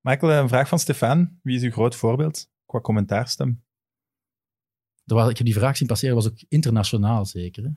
[0.00, 1.38] Michael, een vraag van Stefan.
[1.42, 3.64] Wie is uw groot voorbeeld qua commentaarstem?
[5.04, 7.62] Er was, ik heb die vraag zien passeren, was ook internationaal zeker.
[7.64, 7.70] Hè?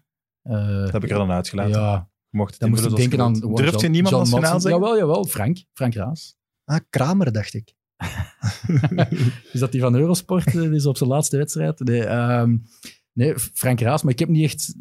[0.56, 1.72] Eh, Dat heb ik er dan uitgelaten.
[1.82, 3.56] Ja, mocht Dan moest ik invullen denken aan...
[3.56, 4.82] Durft je niemand John nationaal zeggen?
[4.82, 5.26] Jawel, jawel.
[5.26, 5.64] Frank.
[5.74, 6.36] Frank Raas.
[6.66, 7.74] Ah, Kramer, dacht ik.
[9.54, 10.46] Is dat die van Eurosport?
[10.48, 11.80] eh, Die is op zijn laatste wedstrijd?
[11.80, 12.58] Nee, ehm,
[13.14, 14.04] nee, Frank Raas.
[14.04, 14.76] Maar ik heb niet echt...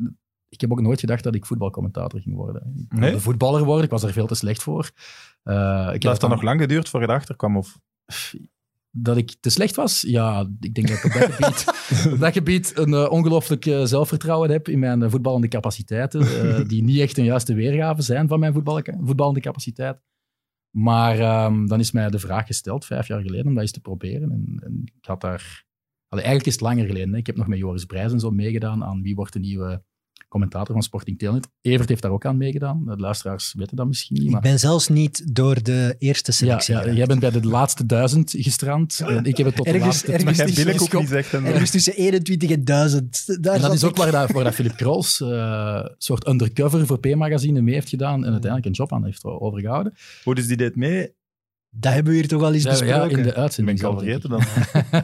[0.49, 2.63] Ik heb ook nooit gedacht dat ik voetbalcommentator ging worden.
[2.77, 3.17] Ik wilde Nee?
[3.21, 3.85] voetballer worden.
[3.85, 4.91] Ik was er veel te slecht voor.
[5.43, 5.55] Eh,
[5.87, 7.57] ik heb Dat heeft dan nog lang geduurd voor je erachter kwam?
[7.57, 7.79] Of?
[8.95, 10.01] Dat ik te slecht was?
[10.01, 11.67] Ja, ik denk dat ik op dat gebied,
[12.13, 16.21] op dat gebied een eh, ongelooflijk eh, zelfvertrouwen heb in mijn eh, voetballende capaciteiten,
[16.69, 20.01] die niet echt een juiste weergave zijn van mijn voetbal- voetballende capaciteit.
[20.77, 23.81] Maar ehm, dan is mij de vraag gesteld, vijf jaar geleden, om dat eens te
[23.81, 24.31] proberen.
[24.31, 25.65] En, en ik had daar...
[26.09, 27.13] Allee, eigenlijk is het langer geleden.
[27.13, 27.19] Hè.
[27.19, 29.85] Ik heb nog met Joris Brijs en zo meegedaan aan wie wordt de nieuwe
[30.33, 31.49] commentator van Sporting Telnet.
[31.61, 32.85] Evert heeft daar ook aan meegedaan.
[32.85, 34.25] De luisteraars weten dat misschien niet.
[34.27, 34.41] Ik Maar...
[34.41, 36.97] ben zelfs niet door de eerste Ja, selectie ja, geraakt.
[36.99, 39.01] jij bent bij de laatste duizend gestrand.
[39.07, 41.33] En ik heb het tot de Ergens- laatste ergens Maar jij tussen- ook niet zegt.
[41.33, 43.43] Ergens tussen 21 en 1000.
[43.43, 43.97] Daar En dat is ook ik.
[43.97, 48.25] waar, dat, waar dat Philip Krols eh, een soort undercover voor P-magazine mee heeft gedaan
[48.25, 49.95] en uiteindelijk een job aan heeft overgehouden.
[50.25, 51.15] Hoe dus die deed mee?
[51.71, 53.11] Dat hebben we hier toch al eens Ja, ja, besproken.
[53.11, 53.79] in de Dat ben uitzending.
[53.79, 54.43] ik al vergeten dan.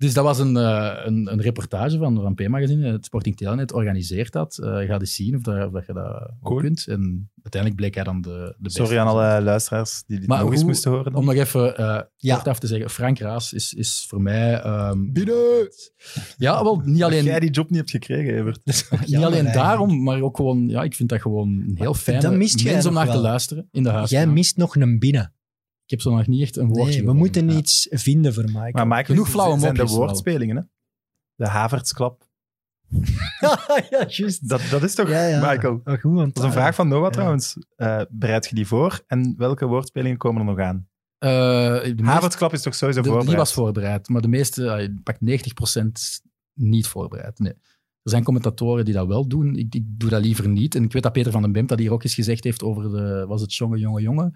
[0.00, 2.92] Dus dat was een, eh, een, een reportage van, van P-magazine.
[2.92, 4.58] Het Sporting Telenet organiseert dat.
[4.58, 6.86] Eh ga eens zien of, dat, of dat je dat ook kunt.
[6.86, 8.82] En uiteindelijk bleek hij dan de, de beste.
[8.82, 11.12] Sorry aan alle luisteraars die dit Maar nog eens moesten horen.
[11.12, 11.20] Dan.
[11.20, 12.34] Om nog even eh Ja.
[12.34, 14.60] kort af te zeggen, Frank Raas is, is voor mij...
[14.60, 15.68] ehm, Binnen!
[16.36, 18.60] Ja, wel, niet Dat alleen, jij die job niet hebt gekregen, Evert.
[18.64, 19.54] niet Jammer alleen eigenlijk.
[19.54, 20.68] daarom, maar ook gewoon...
[20.68, 23.82] Ja, ik vind dat gewoon een heel dat jij mens om naar te luisteren in
[23.82, 24.32] de Jij huiskamer.
[24.34, 25.32] mist nog een binnen.
[25.90, 27.56] Ik heb zo nog niet echt een woordje Nee, we moeten Ja.
[27.56, 28.70] iets vinden voor Michael.
[28.72, 30.62] Maar Michael, Genoeg flauwe zijn de woordspelingen, hè?
[31.34, 32.28] De Havertsklap.
[33.40, 34.48] ja, juist.
[34.48, 35.50] Dat, dat is toch, Ja, ja.
[35.50, 35.80] Michael?
[35.84, 37.10] Oh, goed, want, Dat is een vraag van Noah Ja.
[37.10, 37.56] trouwens.
[37.76, 39.02] Eh, bereid je die voor?
[39.06, 40.88] En welke woordspelingen komen er nog aan?
[41.18, 41.30] Eh,
[41.96, 43.30] de Havertsklap is toch sowieso de- voorbereid?
[43.30, 44.62] Die was voorbereid, maar de meeste,
[44.94, 46.20] uh, pak 90%
[46.54, 47.38] niet voorbereid.
[47.38, 47.52] Nee.
[48.02, 49.56] Er zijn commentatoren die dat wel doen.
[49.56, 50.74] Ik, ik doe dat liever niet.
[50.74, 52.82] En ik weet dat Peter van den Bemt dat hier ook eens gezegd heeft over
[52.90, 54.32] de, was het jonge, jonge, jonge.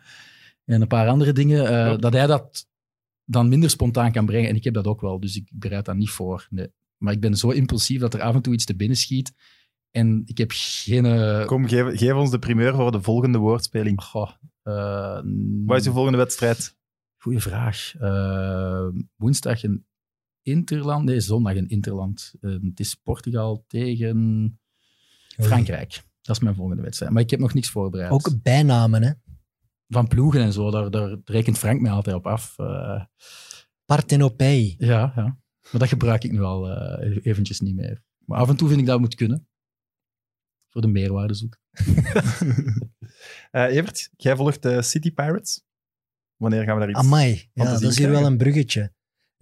[0.65, 1.67] En een paar andere dingen.
[1.69, 2.67] eh, dat hij dat
[3.25, 4.49] dan minder spontaan kan brengen.
[4.49, 6.47] En ik heb dat ook wel, dus ik bereid dat niet voor.
[6.51, 6.69] Nee.
[6.97, 9.33] Maar ik ben zo impulsief dat er af en toe iets te binnen schiet.
[9.91, 11.05] En ik heb geen...
[11.07, 14.03] eh, Kom, geef, geef ons de primeur voor de volgende woordspeling.
[14.03, 14.31] goh,
[14.63, 15.21] eh,
[15.67, 16.77] Wat is de volgende wedstrijd?
[17.19, 17.93] Goeie vraag.
[19.17, 19.87] Woensdag een
[20.43, 21.05] Interland.
[21.05, 22.35] Nee, zondag een Interland.
[22.41, 24.59] Het is Portugal tegen
[25.37, 26.03] Frankrijk.
[26.23, 27.13] Dat is mijn volgende wedstrijd.
[27.13, 28.11] Maar ik heb nog niks voorbereid.
[28.11, 29.11] Ook bijnamen, hè.
[29.89, 32.59] Van ploegen en zo, daar, daar rekent Frank mij altijd op af.
[32.59, 33.05] Eh,
[33.85, 34.75] Partenopei.
[34.79, 35.43] ja, ja.
[35.71, 38.03] Maar dat gebruik ik nu al eh, eventjes niet meer.
[38.19, 39.49] Maar af en toe vind ik dat moet kunnen.
[40.69, 41.61] Voor de meerwaarde zoeken.
[43.51, 45.65] Eh, Evert, jij volgt de City Pirates.
[46.37, 47.51] Wanneer gaan we daar iets Amai.
[47.55, 48.93] van Ja, te dat is hier wel een bruggetje.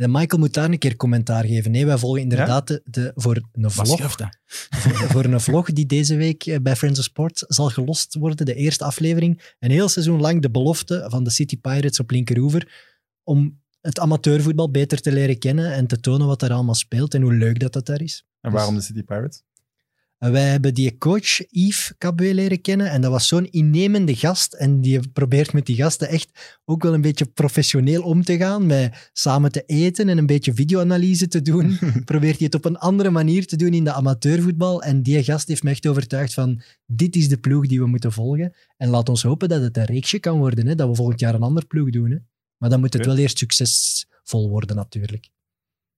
[0.03, 1.71] De Michael moet daar een keer commentaar geven.
[1.71, 4.39] Nee, wij volgen inderdaad de, de- voor, een vlog, dat?
[5.13, 8.47] voor een vlog die deze week eh, bij Friends of Sport zal gelost worden.
[8.47, 9.55] De eerste aflevering.
[9.59, 12.91] Een heel seizoen lang de belofte van de City Pirates op linkeroever.
[13.23, 17.23] Om het amateurvoetbal beter te leren kennen en te tonen wat er allemaal speelt en
[17.23, 18.25] hoe leuk dat dat daar is.
[18.41, 19.43] En waarom de City Pirates?
[20.23, 24.53] En wij hebben die coach Yves Cabue leren kennen en dat was zo'n innemende gast.
[24.53, 28.67] En die probeert met die gasten echt ook wel een beetje professioneel om te gaan,
[28.67, 31.79] met samen te eten en een beetje videoanalyse te doen.
[32.05, 34.83] probeert hij het op een andere manier te doen in de amateurvoetbal.
[34.83, 38.13] En die gast heeft me echt overtuigd van, dit is de ploeg die we moeten
[38.13, 38.55] volgen.
[38.77, 41.35] En laat ons hopen dat het een reeksje kan worden, hè, dat we volgend jaar
[41.35, 42.11] een ander ploeg doen.
[42.11, 42.17] Hè.
[42.57, 45.29] Maar dan moet het wel eerst succesvol worden natuurlijk.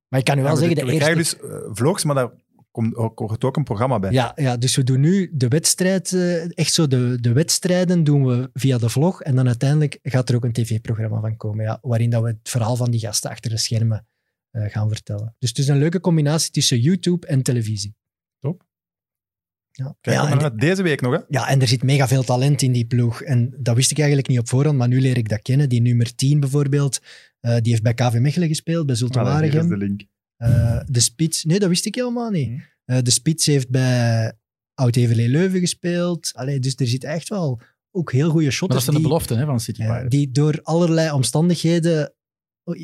[0.09, 1.13] Maar ik kan u wel Ja, zeggen, de we eerste...
[1.13, 2.31] krijgen dus eh, vlogs, maar daar
[2.75, 4.13] komt ook, hoort ook een programma bij.
[4.13, 8.27] Ja, ja, dus we doen nu de wedstrijd, eh, echt zo de, de wedstrijden doen
[8.27, 11.79] we via de vlog en dan uiteindelijk gaat er ook een tv-programma van komen, ja,
[11.83, 14.07] waarin dat we het verhaal van die gasten achter de schermen
[14.51, 15.35] eh, gaan vertellen.
[15.39, 17.95] Dus het is een leuke combinatie tussen YouTube en televisie.
[18.39, 18.65] Top.
[19.71, 21.21] Ja, Kijk, ja, en, deze week nog, hè?
[21.29, 23.23] ja, en er zit mega veel talent in die ploeg.
[23.23, 25.69] En dat wist ik eigenlijk niet op voorhand, maar nu leer ik dat kennen.
[25.69, 27.01] Die nummer 10 bijvoorbeeld,
[27.41, 29.69] eh, die heeft bij KV Mechelen gespeeld, bij Zulte Ah, hier is Waregem.
[29.69, 30.03] de link.
[30.37, 32.49] Eh, de Spits, nee, dat wist ik helemaal niet.
[32.49, 32.61] Hm.
[32.85, 34.33] Eh, de Spits heeft bij
[34.75, 36.31] Oud-Heverlee Leuven gespeeld.
[36.33, 37.61] Allee, dus er zit echt wel
[37.91, 40.11] ook heel goede Maar dat zijn de beloften hè, van City Pirates.
[40.11, 42.15] die door allerlei omstandigheden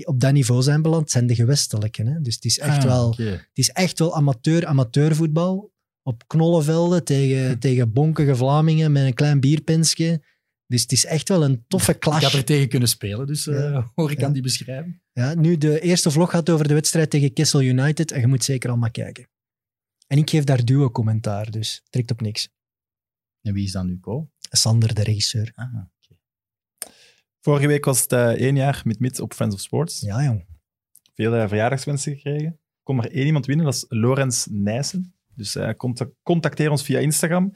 [0.04, 2.02] op dat niveau zijn beland, zijn de gewestelijke.
[2.02, 2.20] Hè?
[2.20, 5.72] Dus het is echt, Ah, wel, het is echt wel amateur, amateurvoetbal.
[6.02, 10.22] Op knollenvelden tegen, tegen bonkige Vlamingen met een klein bierpensje.
[10.70, 12.34] Dus het is echt wel een toffe Ik had clash.
[12.34, 14.26] er tegen kunnen spelen, dus eh, hoor ik Ja.
[14.26, 15.00] aan die beschrijving.
[15.12, 18.44] Ja, nu, de eerste vlog gaat over de wedstrijd tegen Kessel United en je moet
[18.44, 19.28] zeker allemaal kijken.
[20.06, 22.48] En ik geef daar duo-commentaar, dus trekt op niks.
[23.42, 24.30] En wie is dan nu Co?
[24.50, 25.52] Sander, de regisseur.
[25.54, 25.74] Ah.
[27.40, 30.00] Vorige week was het eh, één jaar met Mits op Friends of Sports.
[30.00, 30.46] Ja, jong.
[31.14, 32.60] Veel eh, verjaardagswensen gekregen.
[32.82, 35.14] Kon maar één iemand winnen, dat is Lorenz Nijssen.
[35.34, 37.52] Dus contact- contacteer ons via Instagram.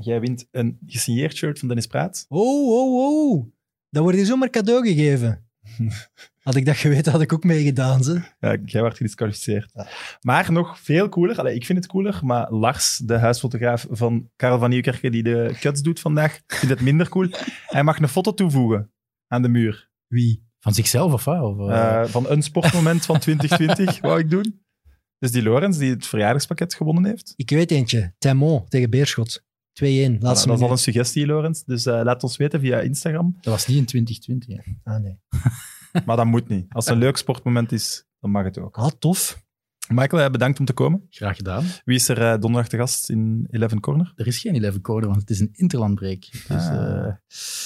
[0.00, 2.26] Jij wint een gesigneerd shirt van Dennis Praat.
[2.28, 3.46] Oh, oh, oh.
[3.90, 5.44] Dat wordt je zomaar cadeau gegeven.
[6.42, 8.04] Had ik dat geweten, had ik ook meegedaan.
[8.04, 8.20] Ze.
[8.40, 9.72] Ja, jij wordt gedisqualificeerd.
[10.20, 14.58] Maar nog veel cooler, allee, ik vind het cooler, maar Lars, de huisfotograaf van Karel
[14.58, 17.28] van Nieuwkerken, die de cuts doet vandaag, vindt het minder cool.
[17.66, 18.92] Hij mag een foto toevoegen
[19.26, 19.90] aan de muur.
[20.06, 20.44] Wie?
[20.60, 21.42] Van zichzelf of wat?
[21.42, 24.60] Of, eh, Eh, van een sportmoment van 2020, wou ik doen.
[25.18, 27.32] Dus die Lorenz, die het verjaardagspakket gewonnen heeft.
[27.36, 28.14] Ik weet eentje.
[28.18, 29.44] Temon tegen Beerschot.
[29.84, 29.84] 2-1.
[29.84, 31.62] Voilà, Laatste dat is al een suggestie, Lorenz.
[31.62, 33.36] Dus eh, laat ons weten via Instagram.
[33.40, 34.56] dat was niet in 2020.
[34.64, 34.92] hè.
[34.92, 35.18] Ah, nee.
[36.06, 36.66] Maar dat moet niet.
[36.68, 38.76] Als het een leuk sportmoment is, dan mag het ook.
[38.76, 39.44] Ah, tof.
[39.88, 41.06] Michael, bedankt om te komen.
[41.10, 41.64] Graag gedaan.
[41.84, 44.12] Wie is er eh, donderdag te gast in Eleven Corner?
[44.16, 46.20] Er is geen 11 code, want het is een interlandbreak.
[46.30, 47.06] Dus, Ah.
[47.06, 47.14] eh,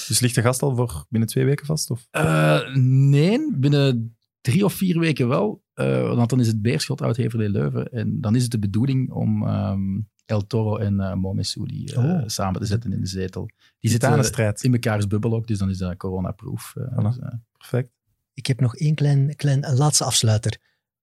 [0.07, 1.89] Dus ligt de gast al voor binnen twee weken vast?
[1.91, 2.07] Of?
[2.09, 5.63] Eh, nee, binnen drie of vier weken wel.
[5.73, 7.91] Eh, want dan is het Beerschot uit Heverlee Leuven.
[7.91, 12.21] En dan is het de bedoeling om ehm, El Toro en uh, Momesoudi eh, Oh.
[12.25, 13.45] samen te zetten in de zetel.
[13.79, 14.63] Die zitten Titanenstrijd.
[14.63, 16.73] in mekaars bubbel ook, dus dan is dat coronaproof.
[16.75, 17.03] eh, Voilà.
[17.03, 17.89] dus, eh, Perfect.
[18.33, 20.57] Ik heb nog één klein, klein een laatste afsluiter.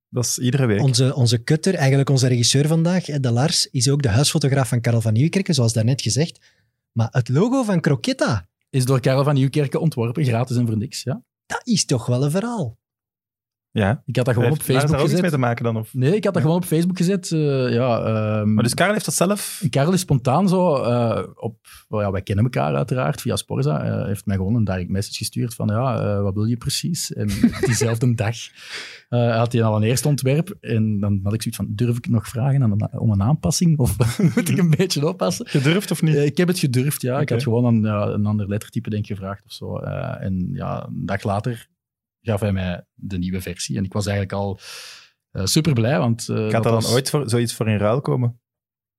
[0.08, 0.80] Dat is iedere week.
[0.80, 5.00] Onze, onze kutter, eigenlijk onze regisseur vandaag, de Lars, is ook de huisfotograaf van Karel
[5.00, 6.40] van Nieuwkerken, zoals daarnet gezegd.
[6.92, 11.02] Maar het logo van Croquetta, is door Karel van Nieuwkerken ontworpen, gratis en voor niks.
[11.02, 11.22] Ja.
[11.46, 12.78] dat is toch wel een verhaal.
[13.78, 14.02] Ja.
[14.06, 15.34] Ik had dat gewoon op Heeft daar Facebook ook iets mee gezet.
[15.40, 15.76] te maken dan?
[15.76, 15.94] Of?
[15.94, 17.32] Nee, ik had dat gewoon op Facebook gezet.
[17.32, 19.62] eh, ja, ehm, Maar dus Karel heeft dat zelf...
[19.70, 21.56] Karel is spontaan zo eh, op...
[21.88, 23.82] ja, wij kennen elkaar uiteraard via Sporza.
[23.82, 27.12] eh, heeft mij gewoon een direct message gestuurd van ja, wat wil je precies?
[27.12, 27.28] En
[27.60, 28.36] diezelfde dag
[29.08, 30.56] had hij al een eerste ontwerp.
[30.60, 33.78] En dan had ik zoiets van, durf ik nog vragen aan een- om een aanpassing?
[33.78, 33.96] Of
[34.34, 35.46] moet ik een beetje oppassen?
[35.48, 36.16] Gedurfd of niet?
[36.16, 37.20] Ik heb het gedurfd, ja.
[37.20, 39.76] Ik had gewoon een, een ander lettertype denk ik gevraagd of zo.
[39.78, 41.68] En ja, een dag later
[42.20, 43.76] gaf hij mij de nieuwe versie.
[43.76, 44.58] En ik was eigenlijk al
[45.46, 46.28] super blij, want...
[46.28, 48.40] eh, Gaat dat er dan was- ooit voor, zoiets voor in ruil komen?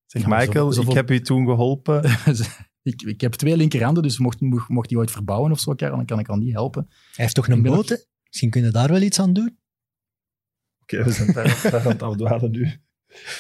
[0.05, 2.03] Zeg, Ja, Michael, zo- ik heb u toen geholpen.
[2.82, 6.20] ik, ik heb twee linkerhanden, dus mocht, mocht, die ooit verbouwen of zo, dan kan
[6.20, 6.86] ik al niet helpen.
[6.89, 8.07] Hij heeft toch een boot?
[8.24, 9.57] Misschien kunnen we daar wel iets aan doen.
[10.82, 12.82] Oké, we zijn daar, daar aan het afdwalen nu.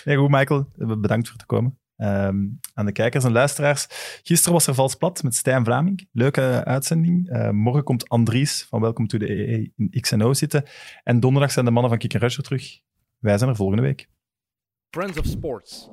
[0.05, 0.71] Nee, goed, Michael.
[0.75, 1.79] Bedankt voor te komen.
[1.99, 3.87] Ehm, aan de kijkers en luisteraars.
[4.23, 6.07] Gisteren was er Vals Plat met Stijn Vlaming.
[6.11, 7.29] Leuke uitzending.
[7.29, 10.63] Eh, morgen komt Andries van Welcome to the EE in XNO zitten.
[11.03, 12.79] En donderdag zijn de mannen van Kick Rusher terug.
[13.17, 14.09] Wij zijn er volgende week.
[14.89, 15.89] Friends of Sports.